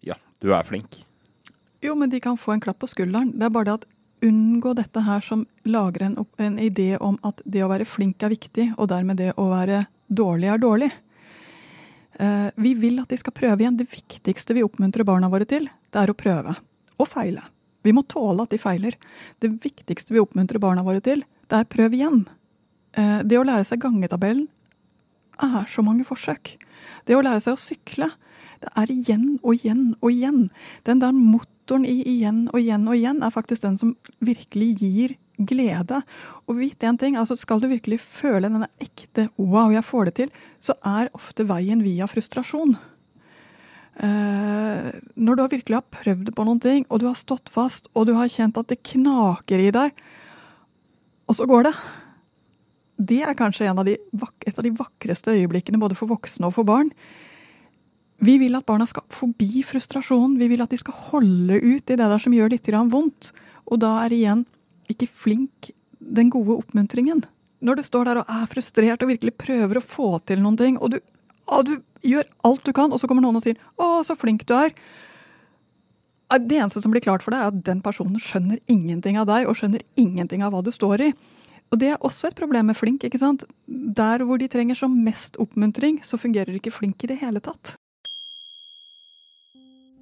Ja, 0.06 0.16
du 0.40 0.50
er 0.56 0.66
flink. 0.66 1.02
Jo, 1.84 1.94
men 1.94 2.10
de 2.10 2.20
kan 2.20 2.38
få 2.40 2.54
en 2.54 2.62
klapp 2.62 2.80
på 2.82 2.88
skulderen. 2.90 3.34
Det 3.36 3.46
er 3.46 3.52
bare 3.52 3.68
det 3.68 3.76
at 3.80 3.86
unngå 4.26 4.72
dette 4.76 5.02
her 5.04 5.22
som 5.24 5.46
lager 5.64 6.04
en, 6.08 6.16
en, 6.40 6.58
idé 6.60 6.94
om 7.00 7.16
at 7.24 7.40
det 7.44 7.62
å 7.64 7.70
være 7.70 7.88
flink 7.88 8.24
er 8.24 8.34
viktig, 8.34 8.66
og 8.76 8.90
dermed 8.92 9.20
det 9.20 9.30
å 9.40 9.46
være 9.52 9.84
dårlig 10.08 10.50
er 10.52 10.60
dårlig. 10.60 10.90
Uh, 12.20 12.50
vi 12.60 12.74
vil 12.76 13.00
at 13.00 13.08
de 13.12 13.16
skal 13.20 13.36
prøve 13.36 13.62
igjen. 13.62 13.78
Det 13.80 13.88
viktigste 13.88 14.56
vi 14.56 14.64
oppmuntrer 14.66 15.08
barna 15.08 15.30
våre 15.32 15.48
til, 15.48 15.70
det 15.88 16.02
er 16.02 16.12
å 16.12 16.18
prøve. 16.18 16.56
Og 17.00 17.08
feile. 17.08 17.46
Vi 17.86 17.94
må 17.96 18.04
tåle 18.08 18.44
at 18.44 18.52
de 18.52 18.60
feiler. 18.60 18.96
Det 19.40 19.52
viktigste 19.62 20.14
vi 20.14 20.22
oppmuntrer 20.22 20.62
barna 20.62 20.84
våre 20.86 21.02
til, 21.04 21.24
det 21.50 21.60
er 21.60 21.70
prøv 21.70 21.96
igjen. 21.96 22.24
Uh, 22.98 23.20
det 23.26 23.38
å 23.38 23.46
lære 23.46 23.66
seg 23.68 23.82
gangetabellen 23.82 24.48
er 25.40 25.68
så 25.70 25.84
mange 25.86 26.04
forsøk. 26.04 26.56
Det 27.08 27.16
å 27.16 27.22
lære 27.24 27.42
seg 27.44 27.56
å 27.56 27.60
sykle, 27.60 28.10
det 28.60 28.70
er 28.76 28.92
igjen 28.92 29.26
og 29.40 29.56
igjen 29.56 29.84
og 30.00 30.12
igjen. 30.12 30.40
Den 30.84 31.00
der 31.00 31.16
motoren 31.16 31.86
i 31.88 32.00
igjen 32.04 32.44
og 32.52 32.60
igjen 32.60 32.86
og 32.88 32.98
igjen 32.98 33.22
er 33.24 33.32
faktisk 33.32 33.64
den 33.64 33.78
som 33.80 33.94
virkelig 34.20 34.74
gir 34.82 35.16
glede. 35.40 36.02
Og 36.46 36.60
vit 36.60 36.84
én 36.84 36.98
ting, 37.00 37.16
altså 37.16 37.36
Skal 37.38 37.60
du 37.60 37.68
virkelig 37.68 38.00
føle 38.00 38.48
denne 38.48 38.68
ekte 38.80 39.30
'wow, 39.38 39.72
jeg 39.72 39.84
får 39.84 40.04
det 40.04 40.14
til', 40.14 40.32
så 40.60 40.74
er 40.84 41.10
ofte 41.14 41.48
veien 41.48 41.82
via 41.82 42.06
frustrasjon. 42.06 42.76
Uh, 44.00 44.96
når 45.20 45.36
du 45.36 45.42
virkelig 45.56 45.76
har 45.76 45.88
prøvd 45.92 46.32
på 46.32 46.44
noen 46.46 46.60
ting, 46.62 46.86
og 46.88 47.02
du 47.02 47.08
har 47.10 47.18
stått 47.18 47.50
fast, 47.52 47.90
og 47.92 48.08
du 48.08 48.14
har 48.16 48.30
kjent 48.32 48.56
at 48.56 48.70
det 48.72 48.80
knaker 48.94 49.60
i 49.60 49.72
deg, 49.74 49.98
og 51.28 51.36
så 51.36 51.46
går 51.46 51.68
det. 51.68 51.74
Det 53.00 53.20
er 53.24 53.36
kanskje 53.36 53.68
av 53.70 53.84
de, 53.86 53.96
et 53.96 54.56
av 54.56 54.64
de 54.64 54.72
vakreste 54.76 55.32
øyeblikkene 55.36 55.80
både 55.80 55.96
for 55.96 56.10
voksne 56.10 56.48
og 56.48 56.56
for 56.56 56.68
barn. 56.68 56.90
Vi 58.20 58.36
vil 58.42 58.56
at 58.58 58.66
barna 58.68 58.84
skal 58.88 59.06
forbi 59.12 59.62
frustrasjonen. 59.64 60.36
Vi 60.40 60.50
vil 60.52 60.60
at 60.60 60.72
de 60.72 60.78
skal 60.80 60.96
holde 61.08 61.56
ut 61.56 61.80
i 61.80 61.96
det 61.96 62.00
der 62.00 62.20
som 62.20 62.34
gjør 62.36 62.52
litt 62.52 62.68
vondt. 62.68 63.30
Og 63.70 63.80
da 63.80 63.94
er 64.04 64.12
igjen 64.12 64.44
ikke 64.92 65.08
flink 65.08 65.70
den 66.00 66.28
gode 66.32 66.58
oppmuntringen. 66.58 67.24
Når 67.60 67.80
du 67.80 67.82
står 67.84 68.04
der 68.04 68.20
og 68.20 68.28
er 68.28 68.50
frustrert 68.50 69.02
og 69.04 69.12
virkelig 69.12 69.36
prøver 69.40 69.78
å 69.78 69.84
få 69.84 70.18
til 70.24 70.42
noen 70.42 70.58
ting, 70.60 70.76
og 70.76 70.92
du 70.92 71.00
Å, 71.48 71.62
du 71.66 71.78
gjør 72.06 72.28
alt 72.44 72.64
du 72.66 72.72
kan, 72.76 72.92
og 72.92 73.00
så 73.00 73.08
kommer 73.08 73.24
noen 73.24 73.40
og 73.40 73.44
sier 73.44 73.56
'Å, 73.78 74.04
så 74.04 74.16
flink 74.16 74.46
du 74.46 74.54
er'. 74.54 74.74
Det 76.30 76.56
eneste 76.56 76.80
som 76.80 76.92
blir 76.92 77.02
klart 77.02 77.22
for 77.22 77.34
deg, 77.34 77.40
er 77.40 77.50
at 77.50 77.64
den 77.64 77.82
personen 77.82 78.20
skjønner 78.22 78.60
ingenting 78.68 79.18
av 79.18 79.26
deg, 79.26 79.48
og 79.48 79.56
skjønner 79.56 79.82
ingenting 79.96 80.42
av 80.42 80.52
hva 80.52 80.62
du 80.62 80.70
står 80.70 81.00
i. 81.00 81.12
Og 81.70 81.78
det 81.78 81.90
er 81.90 82.02
også 82.02 82.28
et 82.28 82.38
problem 82.38 82.66
med 82.66 82.76
flink. 82.76 83.04
ikke 83.04 83.18
sant? 83.18 83.44
Der 83.66 84.22
hvor 84.26 84.38
de 84.38 84.48
trenger 84.48 84.74
som 84.74 85.04
mest 85.04 85.36
oppmuntring, 85.38 86.02
så 86.04 86.18
fungerer 86.18 86.54
ikke 86.54 86.74
flink 86.74 87.02
i 87.04 87.10
det 87.10 87.18
hele 87.18 87.40
tatt. 87.40 87.76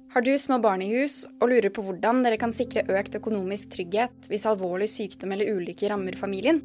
Har 0.09 0.25
du 0.25 0.33
små 0.37 0.57
barn 0.57 0.81
i 0.81 0.89
hus 0.89 1.21
og 1.37 1.51
lurer 1.51 1.69
på 1.69 1.83
hvordan 1.85 2.23
dere 2.25 2.39
kan 2.41 2.53
sikre 2.53 2.81
økt 2.89 3.19
økonomisk 3.19 3.69
trygghet 3.75 4.25
hvis 4.31 4.47
alvorlig 4.49 4.87
sykdom 4.89 5.35
eller 5.35 5.51
ulykke 5.53 5.91
rammer 5.91 6.17
familien? 6.17 6.63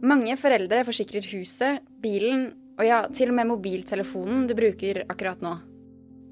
Mange 0.00 0.32
foreldre 0.40 0.80
forsikrer 0.88 1.26
huset, 1.34 1.84
bilen 2.00 2.46
og 2.80 2.86
ja, 2.88 3.02
til 3.12 3.28
og 3.28 3.36
med 3.36 3.50
mobiltelefonen 3.50 4.46
du 4.48 4.56
bruker 4.56 5.02
akkurat 5.04 5.42
nå. 5.44 5.52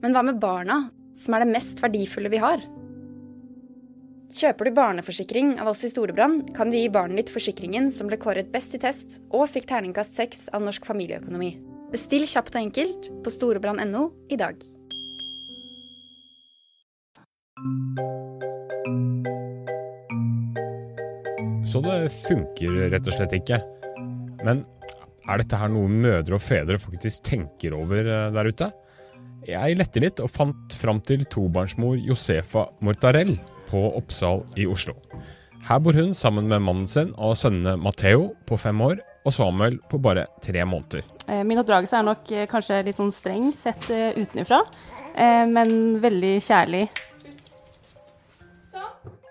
Men 0.00 0.14
hva 0.14 0.22
med 0.24 0.38
barna, 0.40 0.86
som 1.18 1.34
er 1.36 1.44
det 1.44 1.52
mest 1.52 1.82
verdifulle 1.84 2.30
vi 2.32 2.40
har? 2.40 2.62
Kjøper 4.32 4.68
du 4.68 4.76
barneforsikring 4.76 5.54
av 5.60 5.70
oss 5.72 5.84
i 5.84 5.90
Storebrand, 5.92 6.54
kan 6.56 6.72
du 6.72 6.78
gi 6.78 6.88
barnet 6.92 7.20
ditt 7.20 7.32
forsikringen 7.32 7.90
som 7.92 8.08
ble 8.08 8.18
kåret 8.20 8.48
best 8.52 8.76
i 8.76 8.80
test 8.80 9.18
og 9.28 9.48
fikk 9.52 9.68
terningkast 9.68 10.16
seks 10.16 10.48
av 10.52 10.64
Norsk 10.64 10.88
familieøkonomi. 10.88 11.54
Bestill 11.92 12.24
kjapt 12.28 12.56
og 12.56 12.62
enkelt 12.62 13.08
på 13.24 13.32
storebrand.no 13.32 14.08
i 14.32 14.40
dag. 14.40 14.60
Så 21.68 21.84
det 21.84 22.00
funker 22.24 22.82
rett 22.92 23.08
og 23.08 23.16
slett 23.16 23.36
ikke. 23.36 23.60
Men 24.44 24.64
er 25.28 25.42
dette 25.42 25.58
her 25.60 25.70
noe 25.72 25.90
mødre 25.92 26.38
og 26.38 26.42
fedre 26.42 26.78
faktisk 26.80 27.26
tenker 27.28 27.76
over 27.76 28.04
eh, 28.04 28.28
der 28.34 28.48
ute? 28.48 28.70
Jeg 29.48 29.78
lette 29.78 30.02
litt 30.02 30.20
og 30.24 30.30
fant 30.32 30.74
fram 30.76 31.00
til 31.04 31.24
tobarnsmor 31.30 31.98
Josefa 32.00 32.66
Mortarell 32.84 33.36
på 33.68 33.82
Oppsal 33.98 34.42
i 34.58 34.66
Oslo. 34.68 34.96
Her 35.68 35.80
bor 35.84 35.96
hun 35.96 36.14
sammen 36.16 36.48
med 36.50 36.64
mannen 36.64 36.88
sin 36.90 37.12
og 37.16 37.36
sønnene 37.38 37.76
Matheo 37.80 38.32
på 38.48 38.58
fem 38.60 38.80
år 38.84 39.02
og 39.26 39.34
Samuel 39.34 39.76
på 39.90 40.00
bare 40.00 40.24
tre 40.44 40.64
måneder. 40.64 41.04
Eh, 41.28 41.44
Min 41.44 41.60
oppdragelse 41.60 41.98
er 42.00 42.08
nok 42.08 42.32
eh, 42.32 42.46
kanskje 42.50 42.82
litt 42.86 43.00
sånn 43.00 43.12
streng 43.14 43.50
sett 43.56 43.90
utenfra, 43.90 44.62
men 45.50 45.98
veldig 45.98 46.36
kjærlig. 46.44 46.84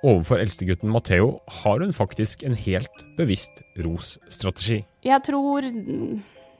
Overfor 0.05 0.41
eldstegutten 0.43 0.91
Matheo 0.93 1.39
har 1.63 1.81
hun 1.81 1.93
faktisk 1.95 2.43
en 2.45 2.55
helt 2.57 3.05
bevisst 3.17 3.63
ros-strategi. 3.81 4.83
Jeg 5.05 5.23
tror 5.25 5.65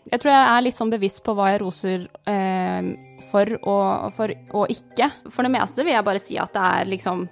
jeg 0.07 0.21
tror 0.23 0.31
jeg 0.31 0.47
er 0.47 0.63
litt 0.63 0.77
sånn 0.77 0.91
bevisst 0.93 1.19
på 1.25 1.33
hva 1.35 1.51
jeg 1.51 1.61
roser 1.61 2.05
eh, 2.31 2.91
for, 3.27 3.57
og, 3.59 4.07
for 4.15 4.33
og 4.55 4.71
ikke. 4.71 5.09
For 5.27 5.43
det 5.43 5.51
meste 5.57 5.83
vil 5.83 5.97
jeg 5.97 6.07
bare 6.07 6.21
si 6.23 6.37
at 6.39 6.53
det 6.55 6.63
er 6.63 6.91
liksom 6.93 7.25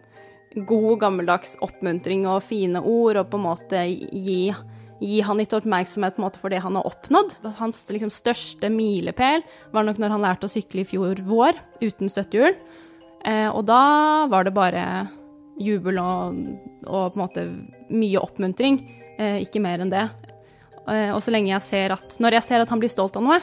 god, 0.67 0.93
gammeldags 1.01 1.55
oppmuntring 1.63 2.27
og 2.27 2.43
fine 2.43 2.79
ord, 2.79 3.19
og 3.19 3.29
på 3.31 3.39
en 3.39 3.45
måte 3.47 3.83
gi, 3.87 4.51
gi 5.01 5.19
han 5.23 5.39
litt 5.39 5.55
oppmerksomhet 5.55 6.19
måte 6.21 6.39
for 6.41 6.51
det 6.51 6.61
han 6.63 6.77
har 6.79 6.87
oppnådd. 6.87 7.37
Hans 7.59 7.81
liksom, 7.91 8.11
største 8.13 8.71
milepæl 8.71 9.43
var 9.75 9.87
nok 9.87 9.99
når 10.01 10.15
han 10.15 10.27
lærte 10.27 10.49
å 10.49 10.51
sykle 10.51 10.83
i 10.83 10.89
fjor 10.89 11.23
vår 11.27 11.59
uten 11.83 12.11
støttehjul. 12.11 12.59
Eh, 13.25 13.49
og 13.49 13.63
da 13.71 13.83
var 14.31 14.47
det 14.47 14.55
bare 14.55 14.83
jubel 15.61 15.99
og, 16.01 16.39
og 16.85 17.13
på 17.13 17.19
en 17.19 17.23
måte 17.23 17.45
mye 17.93 18.21
oppmuntring, 18.21 18.79
eh, 19.19 19.41
ikke 19.43 19.63
mer 19.63 19.83
enn 19.83 19.93
det. 19.93 20.05
Eh, 20.87 21.11
og 21.13 21.21
så 21.23 21.33
lenge 21.33 21.53
jeg 21.53 21.65
ser 21.65 21.95
at 21.95 22.17
Når 22.21 22.37
jeg 22.37 22.45
ser 22.45 22.61
at 22.61 22.69
han 22.69 22.81
blir 22.81 22.91
stolt 22.91 23.15
av 23.17 23.25
noe, 23.25 23.39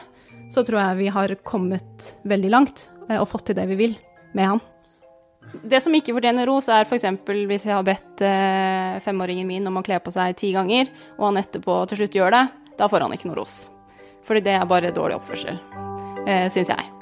så 0.53 0.63
tror 0.67 0.79
jeg 0.83 1.01
vi 1.01 1.09
har 1.13 1.35
kommet 1.47 2.13
veldig 2.29 2.53
langt 2.53 2.87
eh, 3.09 3.19
og 3.19 3.29
fått 3.31 3.51
til 3.51 3.59
det 3.59 3.67
vi 3.73 3.81
vil 3.81 3.97
med 4.37 4.55
han. 4.55 4.63
Det 5.53 5.83
som 5.85 5.93
ikke 5.93 6.15
fortjener 6.17 6.49
ros, 6.49 6.71
er 6.73 6.87
f.eks. 6.87 7.05
hvis 7.27 7.67
jeg 7.69 7.75
har 7.75 7.85
bedt 7.85 8.25
eh, 8.25 8.97
femåringen 9.05 9.49
min 9.49 9.69
om 9.69 9.81
å 9.81 9.85
kle 9.85 10.01
på 10.01 10.15
seg 10.15 10.39
ti 10.41 10.53
ganger, 10.55 10.89
og 11.19 11.29
han 11.29 11.43
etterpå 11.43 11.83
til 11.91 12.03
slutt 12.03 12.17
gjør 12.17 12.37
det, 12.39 12.47
da 12.79 12.89
får 12.89 13.07
han 13.07 13.17
ikke 13.19 13.29
noe 13.29 13.43
ros. 13.43 13.67
Fordi 14.25 14.45
det 14.47 14.57
er 14.57 14.69
bare 14.71 14.95
dårlig 14.95 15.19
oppførsel, 15.21 15.61
eh, 16.25 16.49
syns 16.53 16.73
jeg. 16.73 17.02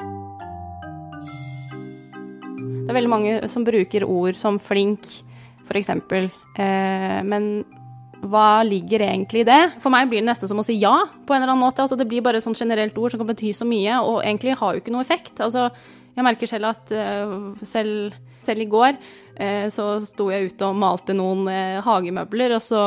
Det 2.90 2.96
er 2.96 3.04
veldig 3.04 3.10
mange 3.12 3.34
som 3.46 3.62
bruker 3.62 4.02
ord 4.02 4.34
som 4.34 4.56
flink, 4.58 5.06
f.eks., 5.62 5.92
eh, 5.94 7.20
men 7.22 7.44
hva 8.26 8.64
ligger 8.66 9.04
egentlig 9.06 9.44
i 9.44 9.46
det? 9.46 9.60
For 9.78 9.94
meg 9.94 10.10
blir 10.10 10.24
det 10.24 10.26
nesten 10.26 10.50
som 10.50 10.58
å 10.58 10.64
si 10.66 10.74
ja, 10.80 10.96
på 11.06 11.36
en 11.36 11.38
eller 11.38 11.52
annen 11.52 11.62
måte. 11.62 11.84
Altså, 11.84 11.94
det 11.94 12.08
blir 12.10 12.24
bare 12.26 12.40
et 12.40 12.48
sånt 12.48 12.58
generelt 12.58 12.98
ord 12.98 13.14
som 13.14 13.22
kan 13.22 13.30
bety 13.30 13.52
så 13.54 13.68
mye, 13.68 14.00
og 14.02 14.24
egentlig 14.24 14.58
har 14.58 14.74
jo 14.74 14.82
ikke 14.82 14.96
noe 14.96 15.06
effekt. 15.06 15.38
Altså, 15.38 15.68
jeg 16.18 16.26
merker 16.26 16.50
selv 16.50 16.72
at 16.72 16.90
uh, 16.98 17.62
selv, 17.62 18.18
selv, 18.42 18.66
i 18.66 18.68
går 18.74 18.98
uh, 18.98 19.70
så 19.70 19.86
sto 20.02 20.26
jeg 20.34 20.50
ute 20.50 20.66
og 20.66 20.82
malte 20.82 21.14
noen 21.14 21.46
uh, 21.46 21.78
hagemøbler, 21.86 22.58
og 22.58 22.66
så 22.66 22.82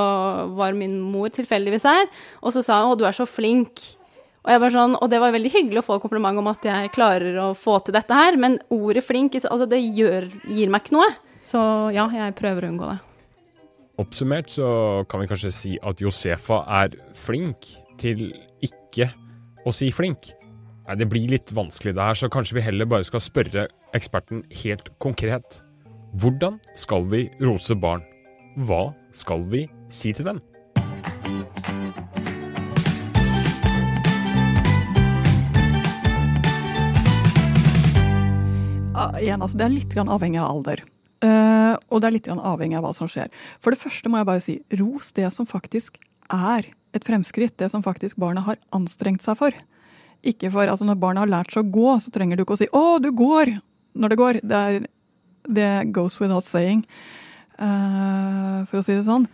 var 0.60 0.76
min 0.76 1.00
mor 1.00 1.32
tilfeldigvis 1.32 1.88
her, 1.88 2.12
og 2.44 2.52
så 2.52 2.60
sa 2.60 2.84
hun 2.84 2.92
'Å, 2.92 3.00
du 3.00 3.08
er 3.08 3.16
så 3.16 3.24
flink'. 3.24 3.94
Og, 4.44 4.52
jeg 4.52 4.60
var 4.60 4.74
sånn, 4.76 4.96
og 5.00 5.08
det 5.12 5.22
var 5.24 5.32
veldig 5.32 5.52
hyggelig 5.54 5.80
å 5.80 5.86
få 5.88 6.00
kompliment 6.04 6.42
om 6.42 6.50
at 6.52 6.66
jeg 6.68 6.92
klarer 6.92 7.38
å 7.40 7.54
få 7.56 7.78
til 7.80 7.96
dette 7.96 8.16
her, 8.18 8.36
men 8.36 8.58
ordet 8.76 9.06
'flink' 9.08 9.40
altså, 9.40 9.68
det 9.72 9.80
gjør, 9.80 10.28
gir 10.52 10.72
meg 10.72 10.84
ikke 10.84 10.98
noe. 10.98 11.10
Så 11.44 11.60
ja, 11.96 12.10
jeg 12.12 12.36
prøver 12.36 12.66
å 12.66 12.72
unngå 12.74 12.92
det. 12.92 13.00
Oppsummert 14.04 14.52
så 14.52 14.68
kan 15.08 15.22
vi 15.22 15.30
kanskje 15.32 15.52
si 15.54 15.74
at 15.80 16.02
Josefa 16.02 16.64
er 16.82 16.96
flink 17.16 17.70
til 18.02 18.32
ikke 18.66 19.12
å 19.64 19.72
si 19.72 19.92
flink. 19.96 20.34
Nei, 20.88 20.98
det 21.00 21.08
blir 21.08 21.32
litt 21.32 21.54
vanskelig 21.56 21.94
det 21.96 22.08
her, 22.10 22.18
så 22.20 22.32
kanskje 22.32 22.58
vi 22.58 22.66
heller 22.66 22.90
bare 22.90 23.08
skal 23.08 23.24
spørre 23.24 23.70
eksperten 23.96 24.44
helt 24.64 24.92
konkret. 25.04 25.62
Hvordan 26.20 26.60
skal 26.76 27.08
vi 27.08 27.30
rose 27.40 27.78
barn? 27.80 28.04
Hva 28.68 28.90
skal 29.16 29.48
vi 29.48 29.70
si 29.88 30.12
til 30.12 30.28
dem? 30.34 30.44
Igjen, 39.22 39.42
altså, 39.42 39.60
det 39.60 39.66
er 39.68 39.76
litt 39.76 39.98
avhengig 40.04 40.42
av 40.42 40.50
alder. 40.52 40.84
Uh, 41.24 41.76
og 41.88 42.02
det 42.02 42.08
er 42.08 42.16
litt 42.18 42.32
avhengig 42.32 42.78
av 42.78 42.84
hva 42.84 42.94
som 42.96 43.08
skjer. 43.08 43.32
For 43.64 43.72
det 43.72 43.80
første 43.80 44.10
må 44.12 44.20
jeg 44.20 44.28
bare 44.28 44.44
si 44.44 44.58
ros 44.80 45.14
det 45.16 45.30
som 45.32 45.48
faktisk 45.48 46.00
er 46.28 46.68
et 46.94 47.06
fremskritt. 47.08 47.56
Det 47.60 47.70
som 47.72 47.86
faktisk 47.86 48.20
barna 48.20 48.44
har 48.44 48.60
anstrengt 48.76 49.24
seg 49.26 49.40
for. 49.40 49.56
Ikke 50.24 50.52
for, 50.52 50.68
altså 50.68 50.88
Når 50.88 51.00
barna 51.00 51.24
har 51.24 51.32
lært 51.32 51.54
seg 51.54 51.66
å 51.66 51.74
gå, 51.74 51.96
så 52.04 52.12
trenger 52.12 52.40
du 52.40 52.44
ikke 52.44 52.58
å 52.58 52.62
si 52.64 52.70
'Å, 52.72 53.00
du 53.04 53.12
går!' 53.12 53.60
når 53.94 54.10
det 54.10 54.18
går. 54.18 54.40
Det, 54.42 54.60
er, 54.60 54.86
det 55.48 55.94
goes 55.94 56.20
without 56.20 56.44
saying, 56.44 56.84
uh, 57.60 58.66
for 58.66 58.80
å 58.80 58.84
si 58.84 58.96
det 58.96 59.06
sånn. 59.06 59.28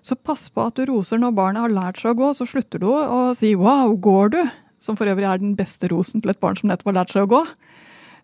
Så 0.00 0.16
pass 0.16 0.48
på 0.48 0.62
at 0.62 0.78
du 0.78 0.86
roser 0.86 1.18
når 1.18 1.34
barna 1.34 1.66
har 1.66 1.74
lært 1.74 2.00
seg 2.00 2.14
å 2.14 2.20
gå. 2.20 2.32
Så 2.34 2.46
slutter 2.46 2.80
du 2.80 2.88
å 2.88 3.34
si 3.36 3.54
'wow, 3.54 3.94
går 4.00 4.30
du?' 4.34 4.50
Som 4.78 4.96
for 4.96 5.08
øvrig 5.08 5.24
er 5.24 5.38
den 5.38 5.56
beste 5.56 5.88
rosen 5.88 6.20
til 6.20 6.30
et 6.30 6.40
barn 6.40 6.56
som 6.56 6.68
nettopp 6.68 6.92
har 6.92 7.00
lært 7.00 7.12
seg 7.12 7.26
å 7.26 7.32
gå. 7.32 7.42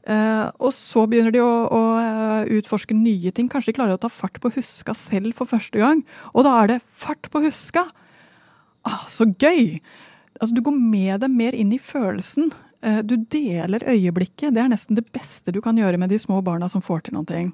Uh, 0.03 0.51
og 0.59 0.73
så 0.75 1.05
begynner 1.07 1.31
de 1.31 1.39
å, 1.45 1.51
å 1.71 1.81
uh, 1.95 2.49
utforske 2.59 2.95
nye 2.97 3.31
ting. 3.35 3.47
Kanskje 3.51 3.71
de 3.71 3.77
klarer 3.77 3.95
å 3.95 4.03
ta 4.03 4.11
fart 4.11 4.41
på 4.43 4.51
huska 4.57 4.97
selv 4.99 5.37
for 5.39 5.51
første 5.51 5.79
gang. 5.79 6.03
Og 6.35 6.47
da 6.47 6.57
er 6.59 6.73
det 6.73 6.81
fart 6.87 7.31
på 7.31 7.45
huska! 7.45 7.87
Ah, 8.83 9.07
så 9.07 9.29
gøy! 9.31 9.79
Altså, 10.41 10.57
du 10.57 10.63
går 10.67 10.75
med 10.75 11.23
dem 11.23 11.37
mer 11.39 11.55
inn 11.55 11.71
i 11.75 11.79
følelsen. 11.79 12.51
Uh, 12.83 12.99
du 13.07 13.15
deler 13.31 13.87
øyeblikket. 13.87 14.51
Det 14.57 14.65
er 14.65 14.73
nesten 14.73 14.99
det 14.99 15.07
beste 15.15 15.55
du 15.55 15.63
kan 15.63 15.79
gjøre 15.79 16.01
med 16.03 16.11
de 16.11 16.19
små 16.19 16.43
barna 16.43 16.67
som 16.73 16.83
får 16.83 17.07
til 17.07 17.21
noe. 17.21 17.47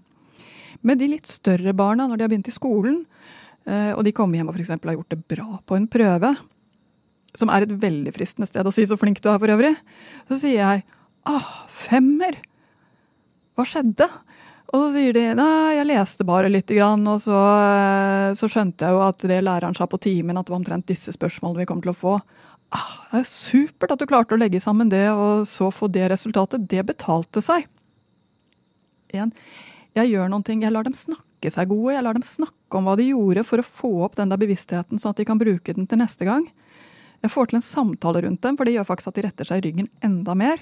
Med 0.81 1.03
de 1.03 1.13
litt 1.13 1.29
større 1.29 1.77
barna, 1.77 2.09
når 2.09 2.17
de 2.17 2.25
har 2.25 2.33
begynt 2.33 2.49
i 2.49 2.55
skolen, 2.55 3.03
og 3.69 3.99
de 4.07 4.13
kommer 4.17 4.39
hjem 4.39 4.49
og 4.49 4.55
f.eks. 4.55 4.71
har 4.71 4.95
gjort 4.95 5.11
det 5.13 5.19
bra 5.29 5.59
på 5.67 5.75
en 5.77 5.89
prøve, 5.91 6.31
som 7.37 7.51
er 7.53 7.67
et 7.67 7.73
veldig 7.83 8.13
fristende 8.15 8.47
sted 8.49 8.65
å 8.65 8.73
si 8.73 8.87
'så 8.87 8.97
flink 8.97 9.19
du 9.21 9.29
er' 9.29 9.41
for 9.43 9.51
øvrig, 9.51 9.75
så 10.31 10.39
sier 10.39 10.63
jeg 10.63 10.85
Ah, 11.29 11.69
femmer! 11.69 12.39
Hva 13.59 13.67
skjedde? 13.69 14.07
Og 14.69 14.83
så 14.83 14.89
sier 14.95 15.15
de 15.17 15.25
nei, 15.37 15.77
jeg 15.79 15.89
leste 15.89 16.25
bare 16.29 16.51
lite 16.53 16.77
grann, 16.77 17.05
og 17.09 17.23
så, 17.25 17.37
så, 18.37 18.49
skjønte 18.53 18.85
jeg 18.85 18.97
jo 18.97 19.01
at 19.05 19.25
det 19.31 19.39
læreren 19.45 19.77
sa 19.77 19.89
på 19.89 20.01
timen, 20.01 20.37
at 20.37 20.49
det 20.49 20.53
var 20.53 20.61
omtrent 20.61 20.89
disse 20.89 21.13
spørsmålene 21.15 21.63
vi 21.63 21.69
kom 21.69 21.81
til 21.85 21.93
å 21.93 21.97
få. 21.97 22.19
Ah, 22.77 22.91
det 23.13 23.23
er 23.23 23.31
supert 23.31 23.95
at 23.95 24.03
du 24.03 24.09
klarte 24.09 24.37
å 24.37 24.41
legge 24.41 24.61
sammen 24.61 24.91
det, 24.93 25.07
og 25.13 25.47
så 25.49 25.71
få 25.73 25.89
det 25.93 26.11
resultatet. 26.13 26.67
Det 26.69 26.85
betalte 26.91 27.41
seg. 27.45 27.65
Igjen, 29.13 29.33
jeg 29.97 30.13
gjør 30.13 30.29
noen 30.33 30.45
ting. 30.45 30.61
Jeg 30.65 30.75
lar 30.75 30.85
dem 30.85 30.97
snakke 30.97 31.53
seg 31.53 31.71
gode. 31.73 31.95
Jeg 31.97 32.05
lar 32.05 32.19
dem 32.19 32.27
snakke 32.29 32.77
om 32.77 32.89
hva 32.89 32.97
de 33.01 33.09
gjorde 33.09 33.47
for 33.49 33.63
å 33.63 33.69
få 33.81 33.93
opp 34.05 34.21
den 34.21 34.29
der 34.33 34.41
bevisstheten, 34.41 35.01
sånn 35.01 35.17
at 35.17 35.23
de 35.23 35.29
kan 35.29 35.41
bruke 35.41 35.77
den 35.77 35.89
til 35.89 36.01
neste 36.01 36.29
gang. 36.29 36.45
Jeg 37.25 37.33
får 37.33 37.49
til 37.51 37.59
en 37.59 37.67
samtale 37.67 38.23
rundt 38.27 38.45
dem, 38.45 38.61
for 38.61 38.69
det 38.69 38.77
gjør 38.77 38.87
faktisk 38.93 39.11
at 39.11 39.17
de 39.17 39.25
retter 39.27 39.49
seg 39.49 39.63
i 39.63 39.71
ryggen 39.71 39.89
enda 40.05 40.37
mer. 40.39 40.61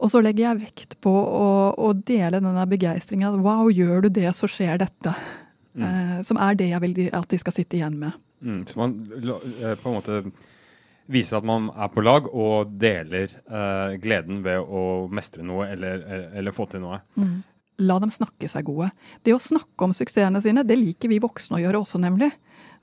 Og 0.00 0.12
så 0.12 0.22
legger 0.24 0.46
jeg 0.46 0.60
vekt 0.62 0.96
på 1.04 1.12
å, 1.12 1.48
å 1.76 1.92
dele 1.92 2.40
denne 2.40 2.64
begeistringen. 2.68 3.28
At 3.28 3.42
wow, 3.44 3.68
gjør 3.68 4.06
du 4.06 4.14
det, 4.20 4.30
så 4.36 4.48
skjer 4.48 4.80
dette. 4.80 5.12
Mm. 5.76 5.84
Eh, 5.86 6.14
som 6.26 6.40
er 6.40 6.56
det 6.58 6.70
jeg 6.70 6.82
vil 6.86 7.02
at 7.16 7.28
de 7.30 7.40
skal 7.40 7.54
sitte 7.54 7.76
igjen 7.78 7.98
med. 8.00 8.16
Mm, 8.40 8.62
så 8.66 8.80
man 8.80 8.96
på 9.04 9.90
en 9.90 9.98
måte 9.98 10.22
viser 11.10 11.40
at 11.40 11.46
man 11.46 11.68
er 11.74 11.90
på 11.92 12.02
lag 12.04 12.28
og 12.30 12.72
deler 12.80 13.28
eh, 13.28 13.96
gleden 14.00 14.44
ved 14.46 14.62
å 14.62 14.82
mestre 15.12 15.44
noe 15.46 15.68
eller, 15.72 16.04
eller 16.38 16.54
få 16.54 16.68
til 16.70 16.84
noe. 16.84 17.00
Mm. 17.18 17.40
La 17.84 17.96
dem 18.02 18.12
snakke 18.12 18.48
seg 18.50 18.66
gode. 18.68 18.90
Det 19.24 19.34
å 19.34 19.42
snakke 19.42 19.86
om 19.86 19.94
suksessene 19.96 20.42
sine, 20.44 20.64
det 20.68 20.78
liker 20.78 21.10
vi 21.12 21.20
voksne 21.22 21.58
å 21.58 21.62
gjøre 21.62 21.80
også, 21.82 22.00
nemlig. 22.02 22.30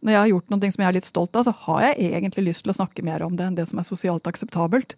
Når 0.02 0.14
jeg 0.14 0.22
har 0.22 0.32
gjort 0.32 0.54
noe 0.54 0.72
som 0.74 0.84
jeg 0.84 0.90
er 0.90 0.98
litt 0.98 1.10
stolt 1.10 1.38
av, 1.38 1.48
så 1.48 1.54
har 1.66 1.84
jeg 1.88 2.12
egentlig 2.12 2.48
lyst 2.50 2.66
til 2.66 2.74
å 2.74 2.78
snakke 2.78 3.06
mer 3.06 3.26
om 3.26 3.38
det 3.38 3.46
enn 3.48 3.58
det 3.58 3.68
som 3.70 3.82
er 3.82 3.88
sosialt 3.88 4.30
akseptabelt. 4.30 4.98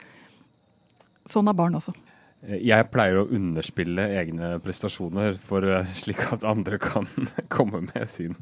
Sånn 1.30 1.52
er 1.52 1.56
barn 1.56 1.78
også. 1.78 1.94
Jeg 2.39 2.88
pleier 2.93 3.17
å 3.19 3.25
underspille 3.36 4.05
egne 4.15 4.53
prestasjoner 4.63 5.36
for 5.43 5.65
uh, 5.67 5.89
slik 5.91 6.22
at 6.31 6.46
andre 6.48 6.77
kan 6.79 7.08
komme 7.55 7.81
med 7.89 8.05
sin. 8.08 8.38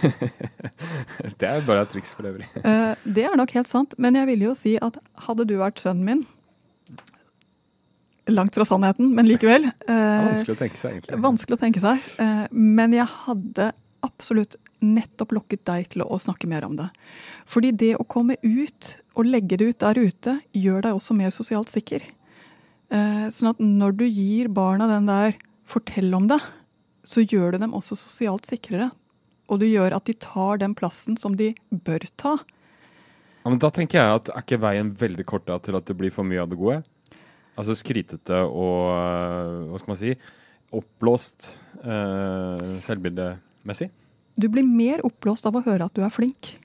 det 1.40 1.50
er 1.50 1.66
bare 1.66 1.84
et 1.84 1.92
triks 1.92 2.14
for 2.16 2.28
øvrig. 2.30 2.48
Uh, 2.64 2.96
det 3.04 3.26
er 3.28 3.36
nok 3.36 3.52
helt 3.58 3.68
sant, 3.68 3.92
men 4.00 4.16
jeg 4.16 4.30
ville 4.30 4.48
jo 4.48 4.56
si 4.56 4.78
at 4.80 4.96
hadde 5.26 5.44
du 5.48 5.58
vært 5.60 5.82
sønnen 5.84 6.08
min 6.08 6.26
Langt 8.26 8.56
fra 8.58 8.64
sannheten, 8.66 9.12
men 9.14 9.28
likevel. 9.28 9.68
Uh, 9.86 10.32
vanskelig 10.32 10.56
å 10.56 10.58
tenke 10.58 10.80
seg, 10.80 10.96
egentlig. 10.96 11.18
Vanskelig 11.22 11.54
å 11.54 11.60
tenke 11.60 11.82
seg. 11.84 12.08
men 12.50 12.96
jeg 12.96 13.06
hadde 13.06 13.68
absolutt 14.02 14.56
nettopp 14.82 15.36
lokket 15.36 15.62
deg 15.68 15.86
til 15.92 16.02
å 16.02 16.18
snakke 16.18 16.48
mer 16.50 16.66
om 16.66 16.74
det. 16.74 16.88
Fordi 17.46 17.70
det 17.70 17.92
å 18.00 18.08
komme 18.08 18.34
ut 18.42 18.96
og 19.14 19.30
legge 19.30 19.60
det 19.60 19.70
ut 19.70 19.78
der 19.84 20.00
ute, 20.00 20.34
gjør 20.58 20.88
deg 20.88 20.98
også 20.98 21.14
mer 21.14 21.30
sosialt 21.34 21.70
sikker. 21.70 22.02
Eh, 22.94 23.26
sånn 23.34 23.50
at 23.50 23.62
når 23.62 23.96
du 23.98 24.04
gir 24.06 24.48
barna 24.48 24.86
den 24.86 25.06
der 25.10 25.34
'fortell 25.66 26.14
om 26.14 26.28
det', 26.28 26.42
så 27.04 27.22
gjør 27.26 27.52
du 27.52 27.58
dem 27.58 27.74
også 27.74 27.96
sosialt 27.98 28.46
sikrere. 28.46 28.90
Og 29.48 29.60
du 29.60 29.66
gjør 29.66 29.94
at 29.94 30.04
de 30.04 30.14
tar 30.14 30.58
den 30.58 30.74
plassen 30.74 31.16
som 31.16 31.36
de 31.36 31.54
bør 31.70 32.02
ta. 32.16 32.38
Ja, 33.44 33.50
men 33.50 33.58
Da 33.58 33.70
tenker 33.70 33.98
jeg 33.98 34.14
at 34.14 34.28
er 34.28 34.42
ikke 34.42 34.60
veien 34.60 34.94
veldig 34.94 35.24
kort 35.24 35.46
da, 35.46 35.58
til 35.58 35.76
at 35.76 35.86
det 35.86 35.96
blir 35.96 36.10
for 36.10 36.24
mye 36.24 36.42
av 36.42 36.50
det 36.50 36.58
gode? 36.58 36.84
Altså 37.56 37.74
skrytete 37.74 38.42
og 38.42 38.90
eh, 38.90 39.70
hva 39.70 39.78
skal 39.78 39.92
man 39.92 39.96
si 39.96 40.14
oppblåst 40.74 41.56
eh, 41.84 42.80
selvbildemessig? 42.82 43.90
Du 44.36 44.48
blir 44.48 44.66
mer 44.66 45.00
oppblåst 45.06 45.46
av 45.46 45.54
å 45.56 45.62
høre 45.64 45.86
at 45.86 45.94
du 45.94 46.02
er 46.02 46.10
flink 46.10 46.58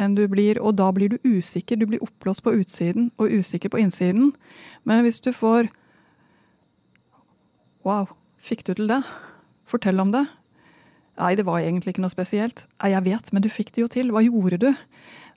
enn 0.00 0.16
du 0.16 0.24
blir, 0.30 0.58
og 0.60 0.78
da 0.80 0.88
blir 0.96 1.12
du 1.12 1.18
usikker. 1.26 1.78
Du 1.78 1.86
blir 1.88 2.02
oppblåst 2.04 2.42
på 2.46 2.54
utsiden 2.56 3.10
og 3.20 3.32
usikker 3.32 3.72
på 3.72 3.80
innsiden. 3.82 4.32
Men 4.88 5.04
hvis 5.06 5.20
du 5.22 5.32
får 5.36 5.70
Wow, 7.80 8.10
fikk 8.36 8.66
du 8.66 8.74
til 8.76 8.90
det? 8.90 9.00
Fortell 9.64 10.02
om 10.02 10.10
det. 10.12 10.26
Nei, 11.20 11.30
det 11.36 11.46
var 11.48 11.62
egentlig 11.62 11.94
ikke 11.94 12.02
noe 12.04 12.12
spesielt. 12.12 12.66
Nei, 12.82 12.90
jeg 12.92 13.06
vet, 13.06 13.30
men 13.32 13.44
du 13.44 13.48
fikk 13.52 13.72
det 13.72 13.84
jo 13.84 13.88
til. 13.92 14.10
Hva 14.12 14.20
gjorde 14.24 14.58
du? 14.60 14.68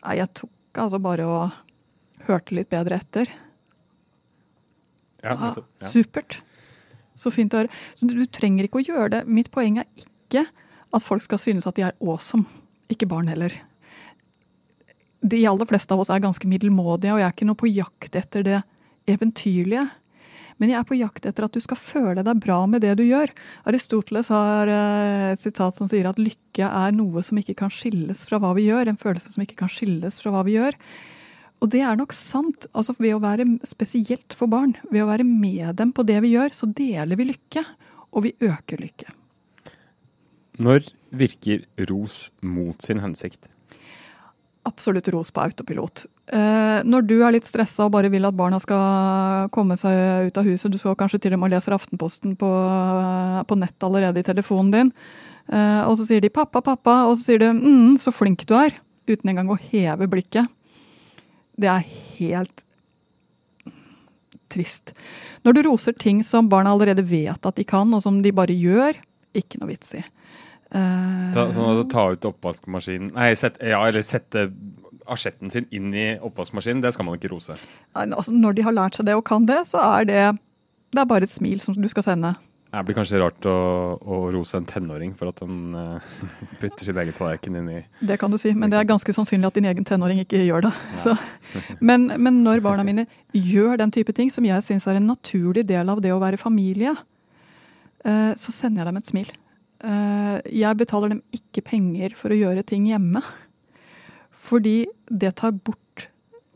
Nei, 0.04 0.18
jeg 0.20 0.28
tok 0.36 0.82
altså 0.84 1.00
bare 1.00 1.28
og 1.28 2.26
hørte 2.28 2.58
litt 2.58 2.72
bedre 2.72 3.00
etter. 3.00 3.32
Ja, 5.24 5.38
nettopp. 5.40 5.70
Ja. 5.80 5.92
Supert. 5.92 6.42
Så 7.16 7.32
fint 7.32 7.56
å 7.56 7.62
høre. 7.62 7.72
Så 7.96 8.10
du, 8.10 8.16
du 8.18 8.28
trenger 8.28 8.68
ikke 8.68 8.82
å 8.82 8.88
gjøre 8.88 9.12
det. 9.18 9.22
Mitt 9.32 9.52
poeng 9.54 9.80
er 9.80 9.88
ikke 9.96 10.44
at 10.44 11.06
folk 11.06 11.24
skal 11.24 11.40
synes 11.40 11.68
at 11.70 11.80
de 11.80 11.88
er 11.88 11.96
awesome. 12.04 12.44
Ikke 12.92 13.08
barn 13.10 13.32
heller 13.32 13.56
de 15.24 15.42
aller 15.48 15.70
fleste 15.70 15.96
av 15.96 16.04
oss 16.04 16.12
er 16.12 16.24
ganske 16.24 16.48
middelmådige, 16.50 17.14
og 17.16 17.22
jeg 17.22 17.28
er 17.30 17.36
ikke 17.36 17.48
noe 17.48 17.60
på 17.60 17.72
jakt 17.72 18.18
etter 18.20 18.44
det 18.46 18.62
eventyrlige. 19.10 19.88
Men 20.62 20.70
jeg 20.70 20.80
er 20.80 20.88
på 20.88 20.98
jakt 21.00 21.26
etter 21.28 21.48
at 21.48 21.56
du 21.56 21.62
skal 21.64 21.80
føle 21.80 22.24
deg 22.26 22.42
bra 22.44 22.60
med 22.70 22.84
det 22.86 22.94
du 23.00 23.04
gjør. 23.06 23.32
Aristoteles 23.70 24.30
har 24.32 24.70
eh, 24.70 25.32
et 25.34 25.42
sitat 25.42 25.76
som 25.76 25.90
sier 25.90 26.08
at 26.10 26.22
lykke 26.22 26.68
er 26.68 26.94
noe 26.96 27.24
som 27.26 27.40
ikke 27.42 27.56
kan 27.64 27.74
skilles 27.74 28.22
fra 28.30 28.40
hva 28.42 28.54
vi 28.58 28.68
gjør. 28.68 28.92
En 28.92 29.00
følelse 29.00 29.34
som 29.34 29.46
ikke 29.46 29.58
kan 29.64 29.72
skilles 29.72 30.20
fra 30.22 30.34
hva 30.36 30.44
vi 30.48 30.58
gjør. 30.60 30.78
Og 31.64 31.72
det 31.74 31.82
er 31.88 31.98
nok 31.98 32.14
sant. 32.16 32.68
Altså 32.76 32.96
Ved 33.00 33.16
å 33.16 33.24
være 33.24 33.48
spesielt 33.68 34.36
for 34.38 34.52
barn, 34.52 34.76
ved 34.92 35.06
å 35.06 35.10
være 35.10 35.26
med 35.28 35.80
dem 35.80 35.96
på 35.96 36.06
det 36.08 36.20
vi 36.26 36.36
gjør, 36.36 36.54
så 36.54 36.70
deler 36.70 37.20
vi 37.20 37.32
lykke. 37.32 37.66
Og 38.14 38.28
vi 38.28 38.36
øker 38.46 38.84
lykke. 38.84 39.10
Når 40.62 40.92
virker 41.10 41.64
ros 41.90 42.28
mot 42.46 42.78
sin 42.86 43.02
hensikt? 43.02 43.48
Absolutt 44.64 45.08
ros 45.14 45.32
på 45.32 45.42
autopilot. 45.44 46.06
Eh, 46.32 46.80
når 46.88 47.06
du 47.08 47.18
er 47.20 47.36
litt 47.36 47.48
stressa 47.48 47.88
og 47.88 47.94
bare 47.96 48.12
vil 48.12 48.26
at 48.28 48.38
barna 48.38 48.60
skal 48.64 49.50
komme 49.56 49.76
seg 49.80 50.30
ut 50.30 50.40
av 50.40 50.48
huset, 50.48 50.72
du 50.72 50.80
skal 50.80 50.98
kanskje 51.00 51.20
til 51.26 51.36
og 51.36 51.44
med 51.44 51.54
lese 51.54 51.74
Aftenposten 51.76 52.38
på, 52.40 52.50
på 53.48 53.60
nett 53.60 53.86
allerede 53.86 54.24
i 54.24 54.28
telefonen 54.28 54.72
din, 54.74 54.92
eh, 55.52 55.82
og 55.84 55.98
så 56.00 56.08
sier 56.08 56.24
de 56.24 56.32
'pappa, 56.32 56.64
pappa', 56.64 57.04
og 57.10 57.18
så 57.18 57.28
sier 57.28 57.44
du 57.44 57.50
'mm, 57.52 58.00
så 58.00 58.16
flink 58.16 58.46
du 58.48 58.56
er', 58.56 58.80
uten 59.08 59.30
engang 59.30 59.52
å 59.52 59.60
heve 59.60 60.08
blikket. 60.08 60.48
Det 61.60 61.68
er 61.68 61.84
helt 62.20 62.64
trist. 64.50 64.94
Når 65.44 65.54
du 65.54 65.64
roser 65.64 65.94
ting 65.94 66.24
som 66.24 66.50
barna 66.50 66.72
allerede 66.72 67.04
vet 67.04 67.46
at 67.46 67.56
de 67.56 67.64
kan, 67.64 67.94
og 67.94 68.02
som 68.02 68.22
de 68.22 68.32
bare 68.32 68.56
gjør, 68.56 68.96
ikke 69.34 69.60
noe 69.60 69.74
vits 69.74 69.96
i. 69.98 70.04
Ta, 70.74 71.50
sånn 71.54 71.70
at 71.70 71.82
du 71.84 71.90
ta 71.92 72.08
ut 72.16 72.26
oppvaskmaskinen 72.26 73.12
Nei, 73.14 73.28
set, 73.38 73.60
ja, 73.62 73.78
eller 73.86 74.02
sette 74.02 74.48
asjetten 75.06 75.52
sin 75.54 75.68
inn 75.76 75.92
i 75.94 76.06
oppvaskmaskinen, 76.24 76.82
det 76.82 76.94
skal 76.96 77.06
man 77.06 77.20
ikke 77.20 77.34
rose. 77.34 77.58
Altså, 77.94 78.32
når 78.32 78.58
de 78.58 78.66
har 78.66 78.76
lært 78.76 78.98
seg 78.98 79.10
det 79.10 79.18
og 79.20 79.26
kan 79.28 79.46
det, 79.46 79.60
så 79.70 79.84
er 79.84 80.08
det, 80.10 80.24
det 80.96 81.02
er 81.02 81.10
bare 81.10 81.28
et 81.28 81.34
smil 81.34 81.62
som 81.62 81.76
du 81.78 81.90
skal 81.92 82.06
sende. 82.08 82.34
Det 82.74 82.82
blir 82.88 82.96
kanskje 82.98 83.20
rart 83.22 83.46
å, 83.46 83.54
å 84.02 84.20
rose 84.34 84.58
en 84.58 84.66
tenåring 84.66 85.12
for 85.18 85.30
at 85.30 85.44
den 85.44 85.76
uh, 85.78 86.14
putter 86.58 86.86
sin 86.88 86.98
egen 86.98 87.14
tallerken 87.14 87.60
inn 87.60 87.68
i 87.70 87.82
Det 88.02 88.18
kan 88.22 88.34
du 88.34 88.40
si, 88.42 88.50
men 88.58 88.72
det 88.74 88.80
er 88.80 88.90
ganske 88.90 89.14
sannsynlig 89.14 89.52
at 89.52 89.60
din 89.60 89.68
egen 89.70 89.86
tenåring 89.86 90.24
ikke 90.24 90.42
gjør 90.42 90.66
det. 90.66 90.74
Men, 91.78 92.08
men, 92.18 92.42
når 92.48 92.64
barna 92.66 92.86
mine 92.88 93.06
gjør 93.38 93.78
den 93.84 93.94
type 93.94 94.16
ting, 94.18 94.34
som 94.34 94.48
jeg 94.48 94.66
syns 94.66 94.88
er 94.90 94.98
en 94.98 95.12
naturlig 95.12 95.68
del 95.70 95.92
av 95.94 96.02
det 96.02 96.16
å 96.16 96.22
være 96.24 96.42
familie, 96.42 96.96
uh, 98.08 98.34
så 98.34 98.56
sender 98.56 98.82
jeg 98.82 98.90
dem 98.90 99.02
et 99.04 99.12
smil. 99.12 99.30
Eh, 99.84 100.40
jeg 100.48 100.80
betaler 100.80 101.12
dem 101.12 101.24
ikke 101.36 101.64
penger 101.68 102.16
for 102.16 102.32
å 102.32 102.38
gjøre 102.38 102.64
ting 102.68 102.88
hjemme. 102.88 103.20
Fordi 104.32 104.86
det 105.12 105.36
tar 105.40 105.56
bort 105.56 106.08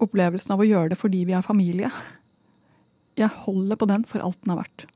opplevelsen 0.04 0.54
av 0.56 0.62
å 0.64 0.68
gjøre 0.68 0.94
det 0.94 1.00
fordi 1.00 1.26
vi 1.28 1.36
er 1.36 1.46
familie. 1.46 1.92
Jeg 3.18 3.34
holder 3.44 3.80
på 3.80 3.88
den 3.90 4.06
for 4.08 4.24
alt 4.24 4.40
den 4.44 4.54
har 4.54 4.64
vært. 4.64 4.88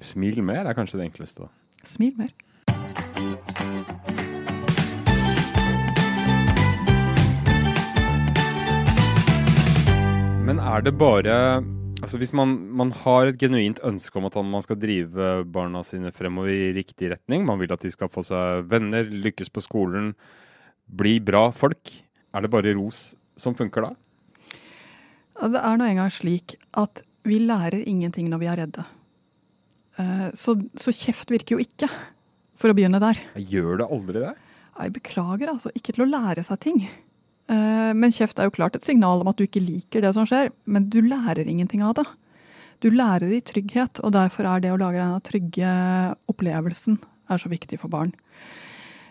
Smil 0.00 0.40
mer 0.42 0.64
er 0.64 0.74
kanskje 0.74 0.98
det 0.98 1.10
enkleste, 1.10 1.46
da. 1.46 1.50
Smil 1.86 2.16
mer. 2.18 2.32
Men 10.40 10.58
er 10.58 10.82
det 10.82 10.96
bare 10.98 11.36
Altså 12.00 12.16
Hvis 12.16 12.32
man, 12.32 12.54
man, 12.80 12.92
har 13.02 13.28
et 13.28 13.40
genuint 13.40 13.80
ønske 13.84 14.16
om 14.16 14.28
at 14.28 14.36
man 14.40 14.64
skal 14.64 14.78
drive 14.80 15.32
barna 15.52 15.82
sine 15.84 16.12
fremover 16.16 16.52
i 16.52 16.70
riktig 16.76 17.10
retning, 17.12 17.44
man 17.44 17.60
vil 17.60 17.72
at 17.74 17.84
de 17.84 17.92
skal 17.92 18.08
få 18.12 18.24
seg 18.24 18.64
venner, 18.70 19.04
lykkes 19.04 19.52
på 19.52 19.62
skolen, 19.64 20.14
bli 20.88 21.18
bra 21.20 21.50
folk, 21.52 21.92
er 22.32 22.44
det 22.44 22.52
bare 22.52 22.72
ros 22.78 23.10
som 23.38 23.56
funker 23.58 23.84
da? 23.84 23.92
Det 25.40 25.60
er 25.60 25.76
nå 25.80 25.86
engang 25.88 26.10
slik 26.12 26.56
at 26.76 27.04
vi 27.28 27.38
lærer 27.42 27.84
ingenting 27.84 28.30
når 28.32 28.40
vi 28.40 28.48
er 28.48 28.60
redde. 28.62 28.86
Eh, 30.00 30.26
så, 30.36 30.56
så 30.80 30.94
kjeft 30.96 31.32
virker 31.32 31.56
jo 31.56 31.64
ikke, 31.64 31.88
for 32.60 32.72
å 32.72 32.76
begynne 32.76 33.00
der. 33.02 33.20
Gjør 33.36 33.80
det 33.80 33.92
aldri 33.92 34.24
det? 34.24 34.34
Jeg 34.80 34.92
beklager, 34.96 35.52
altså. 35.52 35.72
Ikke 35.76 35.92
til 35.92 36.06
å 36.06 36.10
lære 36.10 36.44
seg 36.46 36.60
ting. 36.64 36.82
Eh, 37.50 37.92
men 37.96 38.14
kjeft 38.14 38.38
er 38.38 38.48
jo 38.48 38.54
klart 38.54 38.76
et 38.78 38.86
signal 38.86 39.22
om 39.22 39.30
at 39.30 39.38
du 39.38 39.46
ikke 39.46 39.62
liker 39.62 40.04
det 40.04 40.14
som 40.14 40.28
skjer, 40.28 40.52
men 40.70 40.88
du 40.92 41.00
lærer 41.02 41.48
ingenting 41.48 41.82
av 41.86 41.96
det. 41.98 42.06
Du 42.80 42.88
lærer 42.94 43.32
i 43.34 43.42
trygghet, 43.44 44.00
og 44.04 44.14
derfor 44.16 44.46
er 44.48 44.62
det 44.62 44.72
å 44.72 44.78
lage 44.80 45.00
denne 45.00 45.20
trygge 45.26 45.72
opplevelsen 46.30 47.00
er 47.30 47.40
så 47.40 47.50
viktig 47.50 47.80
for 47.82 47.92
barn. 47.92 48.14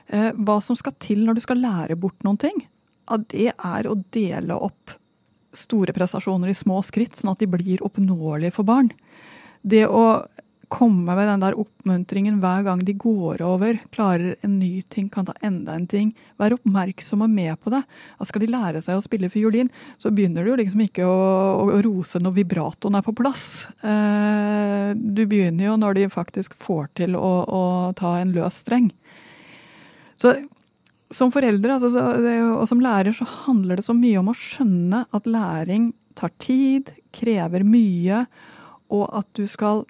Eh, 0.10 0.32
hva 0.34 0.58
som 0.64 0.78
skal 0.80 0.96
til 1.04 1.26
når 1.26 1.38
du 1.38 1.46
skal 1.46 1.62
lære 1.62 2.00
bort 2.00 2.18
noen 2.26 2.40
ting, 2.42 2.64
det 3.30 3.52
er 3.52 3.88
å 3.90 3.98
dele 4.14 4.54
opp 4.54 4.94
store 5.58 5.94
prestasjoner 5.96 6.52
i 6.52 6.58
små 6.58 6.78
skritt, 6.86 7.18
sånn 7.18 7.34
at 7.34 7.42
de 7.42 7.50
blir 7.50 7.82
oppnåelige 7.86 8.54
for 8.54 8.68
barn. 8.70 8.92
Det 9.66 9.88
å 9.90 10.04
komme 10.70 11.16
med 11.18 11.28
den 11.28 11.42
der 11.42 11.58
oppmuntringen 11.58 12.38
hver 12.44 12.64
gang 12.68 12.82
de 12.86 12.94
går 12.98 13.42
over, 13.46 13.80
klarer 13.94 14.36
en 14.46 14.60
ny 14.62 14.84
ting, 14.94 15.08
kan 15.10 15.26
ta 15.26 15.34
enda 15.46 15.74
en 15.76 15.88
ting. 15.90 16.12
Være 16.40 16.60
oppmerksom 16.60 17.26
og 17.26 17.32
med 17.34 17.58
på 17.64 17.74
det. 17.74 17.82
Da 18.20 18.28
skal 18.30 18.44
de 18.44 18.52
lære 18.54 18.84
seg 18.86 19.00
å 19.00 19.04
spille 19.04 19.32
fiolin, 19.34 19.72
så 19.98 20.14
begynner 20.14 20.46
du 20.46 20.54
jo 20.54 20.60
liksom 20.62 20.86
ikke 20.86 21.08
å, 21.10 21.18
å 21.66 21.82
rose 21.86 22.22
når 22.22 22.38
vibratoen 22.38 23.00
er 23.00 23.06
på 23.06 23.16
plass. 23.18 23.66
Eh, 23.82 24.94
du 24.94 25.26
begynner 25.26 25.72
jo 25.72 25.76
når 25.82 25.98
de 25.98 26.08
faktisk 26.14 26.56
får 26.58 26.88
til 27.02 27.18
å, 27.18 27.34
å 27.50 27.64
ta 27.98 28.20
en 28.22 28.34
løs 28.38 28.62
streng. 28.64 28.92
Så 30.22 30.38
som 31.10 31.32
foreldre 31.34 31.80
altså, 31.80 31.90
og 32.54 32.66
som 32.70 32.82
lærer 32.84 33.16
så 33.18 33.26
handler 33.48 33.80
det 33.80 33.88
så 33.88 33.96
mye 33.98 34.20
om 34.22 34.30
å 34.30 34.38
skjønne 34.38 35.08
at 35.16 35.30
læring 35.30 35.90
tar 36.20 36.30
tid, 36.42 36.92
krever 37.16 37.64
mye, 37.66 38.28
og 38.94 39.08
at 39.18 39.30
du 39.38 39.48
skal 39.50 39.88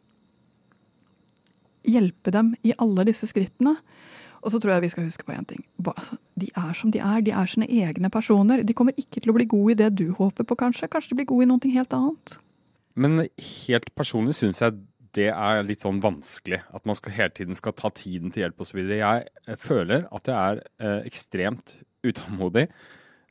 hjelpe 1.91 2.33
dem 2.35 2.53
i 2.65 2.75
alle 2.77 3.07
disse 3.09 3.29
skrittene. 3.29 3.77
Og 4.39 4.53
så 4.53 4.59
tror 4.61 4.77
jeg 4.77 4.85
vi 4.85 4.91
skal 4.93 5.07
huske 5.09 5.25
på 5.27 5.35
én 5.35 5.47
ting. 5.47 5.65
Altså, 5.83 6.15
de 6.39 6.47
er 6.55 6.75
som 6.77 6.91
de 6.95 7.01
er. 7.03 7.23
De 7.25 7.33
er 7.35 7.49
sine 7.51 7.67
egne 7.67 8.11
personer. 8.13 8.63
De 8.63 8.75
kommer 8.75 8.95
ikke 8.99 9.19
til 9.19 9.33
å 9.33 9.35
bli 9.35 9.47
gode 9.51 9.73
i 9.73 9.79
det 9.81 9.89
du 9.99 10.13
håper 10.15 10.47
på, 10.47 10.55
kanskje. 10.61 10.87
Kanskje 10.91 11.11
de 11.11 11.19
blir 11.19 11.27
gode 11.31 11.47
i 11.47 11.49
noe 11.49 11.73
helt 11.73 11.95
annet. 11.95 12.37
Men 12.99 13.25
helt 13.65 13.91
personlig 13.99 14.37
syns 14.39 14.63
jeg 14.63 14.79
det 15.17 15.31
er 15.33 15.65
litt 15.65 15.83
sånn 15.83 15.99
vanskelig. 16.03 16.61
At 16.75 16.85
man 16.87 16.97
skal, 16.97 17.15
hele 17.15 17.33
tiden 17.35 17.57
skal 17.57 17.75
ta 17.75 17.91
tiden 17.95 18.31
til 18.31 18.45
hjelp 18.45 18.63
osv. 18.63 18.79
Jeg 18.93 19.59
føler 19.59 20.05
at 20.15 20.29
jeg 20.29 20.37
er 20.37 20.63
eh, 20.79 21.07
ekstremt 21.09 21.75
utålmodig. 22.05 22.67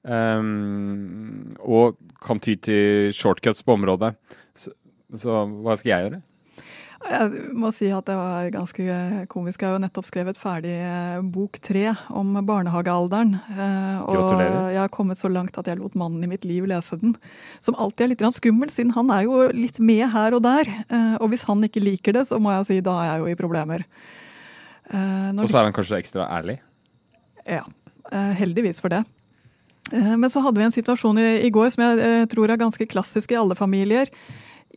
Um, 0.08 1.54
og 1.60 1.98
kan 2.22 2.40
ty 2.40 2.54
til 2.62 3.12
shortcuts 3.16 3.64
på 3.66 3.76
området. 3.78 4.14
Så, 4.56 4.72
så 5.14 5.42
hva 5.46 5.76
skal 5.78 5.92
jeg 5.92 6.06
gjøre? 6.06 6.20
Jeg 6.98 7.52
må 7.54 7.70
si 7.70 7.86
at 7.94 8.08
det 8.08 8.14
var 8.18 8.48
ganske 8.50 8.84
komisk. 9.30 9.62
Jeg 9.62 9.70
har 9.70 9.76
jo 9.76 9.82
nettopp 9.84 10.06
skrevet 10.08 10.38
ferdig 10.40 10.74
eh, 10.74 11.20
bok 11.22 11.60
tre 11.62 11.92
om 12.10 12.32
barnehagealderen. 12.42 13.36
Eh, 13.54 14.00
og 14.02 14.16
Gratulerer. 14.16 14.72
jeg 14.74 14.80
har 14.82 14.90
kommet 14.92 15.20
så 15.20 15.30
langt 15.30 15.56
at 15.60 15.70
jeg 15.70 15.78
lot 15.78 15.94
mannen 15.98 16.26
i 16.26 16.30
mitt 16.30 16.44
liv 16.48 16.66
lese 16.66 16.98
den. 16.98 17.14
Som 17.62 17.78
alltid 17.78 18.04
er 18.08 18.10
litt 18.12 18.24
skummel, 18.34 18.72
siden 18.74 18.96
han 18.96 19.12
er 19.14 19.28
jo 19.28 19.46
litt 19.54 19.78
med 19.78 20.08
her 20.10 20.34
og 20.34 20.42
der. 20.42 20.66
Eh, 20.66 21.14
og 21.22 21.30
hvis 21.30 21.46
han 21.46 21.62
ikke 21.62 21.84
liker 21.84 22.18
det, 22.18 22.26
så 22.32 22.40
må 22.42 22.50
jeg 22.56 22.66
si 22.66 22.80
da 22.82 22.96
er 23.04 23.12
jeg 23.12 23.22
jo 23.22 23.30
i 23.30 23.38
problemer. 23.38 23.86
Og 24.88 25.46
så 25.46 25.60
er 25.60 25.68
han 25.68 25.76
kanskje 25.76 26.00
ekstra 26.00 26.26
ærlig? 26.32 26.58
Ja. 27.44 27.62
Heldigvis 28.08 28.80
for 28.80 28.88
det. 28.88 29.02
Men 29.92 30.30
så 30.32 30.40
hadde 30.40 30.56
vi 30.56 30.64
en 30.64 30.72
situasjon 30.72 31.20
i 31.20 31.50
går 31.52 31.68
som 31.74 31.84
jeg 31.84 32.28
tror 32.32 32.48
er 32.48 32.60
ganske 32.60 32.86
klassisk 32.88 33.34
i 33.34 33.36
alle 33.36 33.56
familier. 33.56 34.08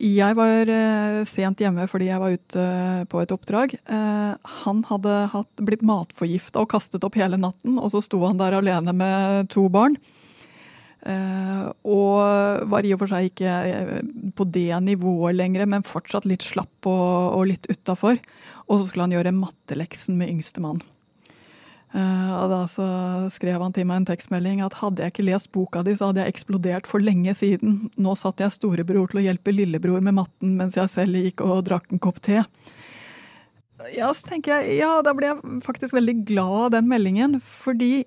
Jeg 0.00 0.36
var 0.38 0.70
eh, 0.72 1.20
sent 1.28 1.60
hjemme 1.60 1.84
fordi 1.90 2.08
jeg 2.08 2.20
var 2.22 2.32
ute 2.32 2.62
eh, 2.62 3.02
på 3.12 3.20
et 3.20 3.34
oppdrag. 3.34 3.74
Eh, 3.76 4.32
han 4.64 4.80
hadde 4.88 5.16
hatt, 5.34 5.52
blitt 5.60 5.84
matforgifta 5.84 6.62
og 6.62 6.70
kastet 6.72 7.04
opp 7.04 7.18
hele 7.20 7.36
natten, 7.36 7.76
og 7.76 7.92
så 7.92 8.00
sto 8.04 8.22
han 8.24 8.40
der 8.40 8.56
alene 8.56 8.94
med 8.96 9.52
to 9.52 9.68
barn. 9.68 9.98
og 11.82 12.62
var 12.70 12.86
i 12.86 12.92
og 12.94 13.00
for 13.00 13.10
seg 13.10 13.26
ikke 13.26 13.52
på 14.38 14.44
det 14.54 14.70
nivået 14.86 15.34
lenger, 15.34 15.66
men 15.66 15.82
fortsatt 15.82 16.24
litt 16.30 16.46
slapp 16.46 16.86
og, 16.86 17.34
og 17.36 17.46
litt 17.50 17.66
utafor. 17.66 18.20
Og 18.68 18.78
så 18.78 18.86
skulle 18.86 19.08
han 19.08 19.16
gjøre 19.18 19.34
matteleksen 19.34 20.16
med 20.16 20.30
yngstemann. 20.30 20.80
Uh, 21.92 22.30
og 22.38 22.46
da 22.48 22.58
så 22.72 22.84
skrev 23.34 23.60
han 23.60 23.74
til 23.76 23.84
meg 23.88 24.00
en 24.00 24.06
tekstmelding 24.08 24.62
at 24.64 24.78
hadde 24.80 25.04
jeg 25.04 25.12
ikke 25.12 25.26
lest 25.26 25.50
boka 25.52 25.82
di, 25.84 25.92
så 25.98 26.08
hadde 26.08 26.22
jeg 26.24 26.32
eksplodert 26.32 26.88
for 26.88 27.04
lenge 27.04 27.34
siden. 27.36 27.90
Nå 28.00 28.14
satt 28.16 28.40
jeg 28.40 28.54
storebror 28.54 29.12
til 29.12 29.20
å 29.20 29.24
hjelpe 29.26 29.52
lillebror 29.52 30.00
med 30.04 30.16
matten 30.16 30.54
mens 30.56 30.78
jeg 30.78 30.88
selv 30.92 31.20
gikk 31.20 31.44
og 31.44 31.66
drakk 31.68 31.92
en 31.92 32.00
kopp 32.02 32.22
te. 32.24 32.40
Ja, 33.92 34.08
så 34.14 34.30
tenker 34.30 34.62
jeg, 34.62 34.78
ja, 34.80 34.94
da 35.04 35.12
ble 35.16 35.32
jeg 35.32 35.60
faktisk 35.66 35.96
veldig 35.96 36.22
glad 36.28 36.58
av 36.68 36.70
den 36.76 36.88
meldingen. 36.88 37.40
Fordi 37.42 38.04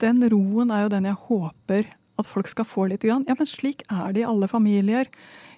den 0.00 0.24
roen 0.32 0.72
er 0.72 0.86
jo 0.86 0.94
den 0.96 1.08
jeg 1.10 1.20
håper 1.28 1.90
at 2.20 2.30
folk 2.30 2.48
skal 2.50 2.66
få 2.66 2.88
litt. 2.90 3.04
Grann. 3.04 3.26
Ja, 3.28 3.36
men 3.38 3.50
slik 3.50 3.84
er 3.92 4.14
det 4.14 4.24
i 4.24 4.28
alle 4.28 4.48
familier. 4.50 5.10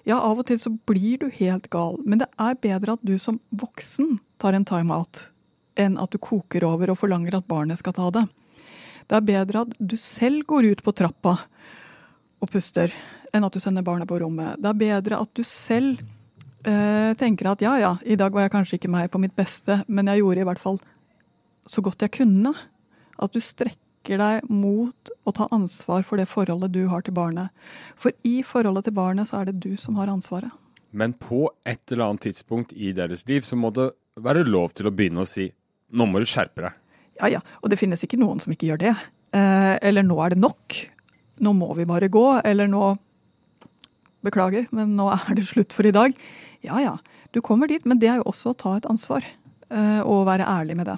Ja, 0.07 0.19
av 0.19 0.41
og 0.41 0.47
til 0.49 0.59
så 0.59 0.71
blir 0.87 1.19
du 1.21 1.27
helt 1.33 1.69
gal, 1.73 1.97
men 2.07 2.21
det 2.21 2.29
er 2.39 2.59
bedre 2.63 2.95
at 2.95 3.03
du 3.03 3.17
som 3.19 3.41
voksen 3.51 4.19
tar 4.39 4.55
en 4.55 4.67
timeout 4.67 5.25
enn 5.79 5.97
at 6.01 6.13
du 6.13 6.19
koker 6.21 6.65
over 6.67 6.91
og 6.91 6.99
forlanger 6.99 7.37
at 7.37 7.47
barnet 7.49 7.79
skal 7.79 7.95
ta 7.95 8.09
det. 8.13 8.25
Det 9.07 9.15
er 9.15 9.27
bedre 9.27 9.63
at 9.63 9.77
du 9.79 9.95
selv 9.99 10.43
går 10.49 10.73
ut 10.73 10.83
på 10.83 10.93
trappa 10.95 11.37
og 12.43 12.51
puster, 12.51 12.91
enn 13.33 13.45
at 13.47 13.55
du 13.55 13.61
sender 13.63 13.85
barnet 13.85 14.09
på 14.09 14.19
rommet. 14.21 14.59
Det 14.59 14.69
er 14.69 14.81
bedre 14.81 15.21
at 15.23 15.31
du 15.37 15.43
selv 15.47 16.01
eh, 16.67 17.13
tenker 17.19 17.53
at 17.53 17.63
ja 17.63 17.77
ja, 17.79 17.95
i 18.03 18.17
dag 18.19 18.35
var 18.35 18.45
jeg 18.45 18.55
kanskje 18.57 18.79
ikke 18.79 18.91
meg 18.93 19.11
på 19.13 19.21
mitt 19.23 19.35
beste, 19.37 19.81
men 19.87 20.11
jeg 20.11 20.23
gjorde 20.23 20.43
i 20.43 20.47
hvert 20.49 20.63
fall 20.63 20.79
så 21.67 21.83
godt 21.83 22.03
jeg 22.03 22.15
kunne. 22.19 22.53
At 23.17 23.33
du 23.33 23.41
strekker 23.41 24.21
deg 24.21 24.47
mot 24.51 25.11
å 25.27 25.33
ta 25.35 25.47
ansvar 25.55 26.05
for 26.07 26.19
det 26.19 26.29
forholdet 26.31 26.75
du 26.75 26.85
har 26.91 27.03
til 27.03 27.15
barnet. 27.17 27.51
For 27.99 28.15
i 28.27 28.41
forholdet 28.45 28.87
til 28.87 28.95
barnet 28.99 29.31
så 29.31 29.41
er 29.41 29.49
det 29.49 29.59
du 29.63 29.75
som 29.79 29.97
har 29.99 30.11
ansvaret. 30.11 30.51
Men 30.91 31.13
på 31.13 31.49
et 31.67 31.91
eller 31.91 32.11
annet 32.11 32.29
tidspunkt 32.29 32.71
i 32.73 32.93
deres 32.95 33.25
liv 33.27 33.43
så 33.43 33.57
må 33.59 33.73
det 33.75 33.91
være 34.17 34.45
lov 34.47 34.71
til 34.77 34.87
å 34.87 34.93
begynne 34.93 35.23
å 35.23 35.29
si 35.29 35.49
nå 35.91 36.07
må 36.09 36.21
du 36.21 36.27
skjerpe 36.29 36.65
deg. 36.65 36.77
Ja 37.17 37.31
ja, 37.37 37.41
og 37.63 37.71
det 37.71 37.79
finnes 37.79 38.03
ikke 38.05 38.19
noen 38.21 38.41
som 38.43 38.53
ikke 38.53 38.69
gjør 38.69 38.81
det. 38.83 38.93
Eh, 39.35 39.75
eller 39.89 40.05
nå 40.05 40.17
er 40.23 40.35
det 40.35 40.41
nok. 40.41 40.77
Nå 41.43 41.53
må 41.57 41.71
vi 41.77 41.87
bare 41.89 42.09
gå. 42.13 42.25
Eller 42.45 42.69
nå 42.71 42.95
Beklager, 44.25 44.65
men 44.73 44.95
nå 44.97 45.11
er 45.13 45.35
det 45.37 45.45
slutt 45.47 45.75
for 45.77 45.87
i 45.87 45.93
dag. 45.93 46.15
Ja 46.65 46.79
ja, 46.81 46.95
du 47.35 47.39
kommer 47.45 47.69
dit, 47.69 47.85
men 47.85 47.99
det 48.01 48.09
er 48.09 48.17
jo 48.19 48.31
også 48.31 48.51
å 48.51 48.57
ta 48.57 48.73
et 48.77 48.87
ansvar. 48.89 49.25
Eh, 49.69 50.01
og 50.01 50.25
være 50.27 50.47
ærlig 50.47 50.77
med 50.79 50.89
det. 50.89 50.97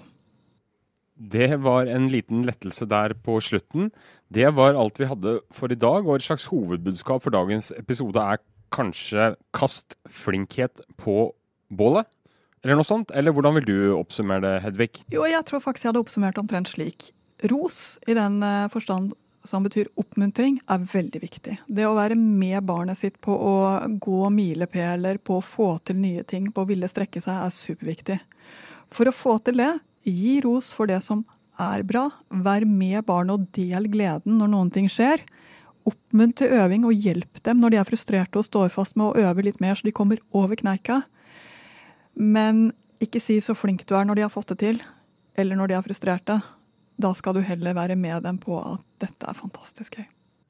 Det 1.20 1.50
var 1.60 1.90
en 1.92 2.08
liten 2.14 2.46
lettelse 2.48 2.88
der 2.88 3.12
på 3.14 3.42
slutten. 3.44 3.90
Det 4.32 4.48
var 4.56 4.78
alt 4.80 5.02
vi 5.02 5.10
hadde 5.10 5.40
for 5.52 5.72
i 5.72 5.78
dag, 5.78 6.08
og 6.08 6.16
et 6.16 6.26
slags 6.26 6.48
hovedbudskap 6.48 7.26
for 7.26 7.36
dagens 7.36 7.74
episode 7.76 8.24
er 8.24 8.40
kanskje 8.72 9.34
kast 9.54 9.98
flinkhet 10.08 10.80
på 11.02 11.34
bålet. 11.76 12.08
Eller 12.64 12.80
noe 12.80 12.88
sånt? 12.88 13.12
Eller 13.16 13.34
hvordan 13.36 13.56
vil 13.60 13.68
du 13.70 13.78
oppsummere 13.96 14.44
det, 14.44 14.54
Hedvig? 14.66 14.92
Jo, 15.14 15.24
jeg 15.30 15.46
tror 15.48 15.64
faktisk 15.64 15.86
jeg 15.86 15.94
hadde 15.94 16.04
oppsummert 16.04 16.40
omtrent 16.42 16.72
slik. 16.72 17.12
Ros, 17.50 17.98
i 18.08 18.16
den 18.18 18.42
eh, 18.44 18.68
forstand 18.74 19.14
som 19.48 19.64
betyr 19.64 19.88
oppmuntring, 20.00 20.60
er 20.68 20.84
veldig 20.92 21.22
viktig. 21.24 21.56
Det 21.72 21.86
å 21.88 21.96
være 21.96 22.18
med 22.20 22.60
barnet 22.68 23.00
sitt 23.00 23.16
på 23.24 23.34
å 23.34 23.56
gå 24.04 24.30
milepæler, 24.36 25.22
på 25.24 25.40
å 25.40 25.46
få 25.46 25.70
til 25.88 26.02
nye 26.02 26.26
ting, 26.28 26.50
på 26.52 26.66
å 26.66 26.70
ville 26.70 26.90
strekke 26.92 27.22
seg, 27.24 27.46
er 27.46 27.56
superviktig. 27.56 28.20
For 28.94 29.08
å 29.08 29.16
få 29.16 29.38
til 29.46 29.62
det, 29.62 29.72
gi 30.04 30.40
ros 30.44 30.74
for 30.76 30.90
det 30.92 31.00
som 31.06 31.24
er 31.60 31.84
bra. 31.88 32.10
Vær 32.30 32.66
med 32.68 33.06
barnet 33.08 33.38
og 33.38 33.48
del 33.56 33.88
gleden 33.92 34.40
når 34.40 34.52
noen 34.52 34.74
ting 34.74 34.90
skjer. 34.92 35.24
Oppmuntre 35.88 36.50
øving 36.60 36.86
og 36.88 37.08
hjelp 37.08 37.40
dem 37.46 37.62
når 37.62 37.74
de 37.74 37.80
er 37.82 37.88
frustrerte 37.88 38.42
og 38.42 38.48
står 38.48 38.74
fast 38.74 39.00
med 39.00 39.10
å 39.10 39.30
øve 39.30 39.46
litt 39.48 39.62
mer 39.64 39.80
så 39.80 39.88
de 39.88 39.96
kommer 39.96 40.22
over 40.36 40.60
kneika. 40.60 41.04
Men 42.16 42.70
ikke 43.04 43.22
si 43.24 43.40
så 43.44 43.56
flink 43.58 43.86
du 43.88 43.96
er 43.98 44.08
når 44.08 44.20
de 44.20 44.26
har 44.28 44.34
fått 44.34 44.54
det 44.54 44.60
til, 44.64 44.80
eller 45.40 45.60
når 45.60 45.72
de 45.72 45.78
er 45.78 45.86
frustrerte. 45.86 46.40
Da 47.00 47.12
skal 47.16 47.38
du 47.38 47.44
heller 47.46 47.78
være 47.78 47.96
med 47.96 48.24
dem 48.26 48.40
på 48.42 48.58
at 48.60 48.84
dette 49.00 49.28
er 49.28 49.38
fantastisk 49.38 50.00
gøy. 50.00 50.08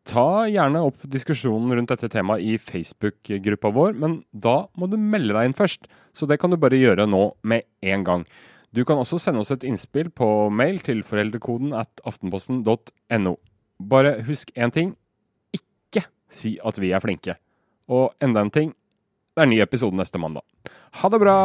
Ta 0.10 0.48
gjerne 0.50 0.82
opp 0.82 1.04
diskusjonen 1.12 1.76
rundt 1.78 1.92
dette 1.92 2.10
temaet 2.10 2.42
i 2.42 2.56
Facebook-gruppa 2.58 3.70
vår, 3.76 3.98
men 4.00 4.22
da 4.34 4.64
må 4.80 4.88
du 4.90 4.96
melde 4.98 5.36
deg 5.36 5.50
inn 5.50 5.58
først. 5.58 5.86
Så 6.18 6.26
det 6.26 6.40
kan 6.42 6.50
du 6.50 6.58
bare 6.58 6.80
gjøre 6.80 7.06
nå 7.06 7.28
med 7.46 7.68
en 7.86 8.06
gang. 8.08 8.24
Du 8.74 8.82
kan 8.86 8.98
også 9.02 9.20
sende 9.22 9.44
oss 9.44 9.54
et 9.54 9.66
innspill 9.66 10.10
på 10.10 10.50
mail 10.54 10.82
til 10.86 11.04
foreldrekoden 11.06 11.76
at 11.78 12.02
aftenposten.no. 12.10 13.36
Bare 13.90 14.16
husk 14.26 14.50
én 14.58 14.74
ting. 14.74 14.96
Ikke 15.54 16.08
si 16.30 16.58
at 16.66 16.82
vi 16.82 16.92
er 16.94 17.06
flinke. 17.06 17.38
Og 17.90 18.14
enda 18.22 18.42
en 18.46 18.54
ting. 18.54 18.74
Det 19.40 19.46
er 19.46 19.48
ny 19.54 19.62
episode 19.64 19.96
neste 19.96 20.20
mandag. 20.20 20.44
Ha 21.00 21.10
det 21.14 21.20
bra! 21.24 21.38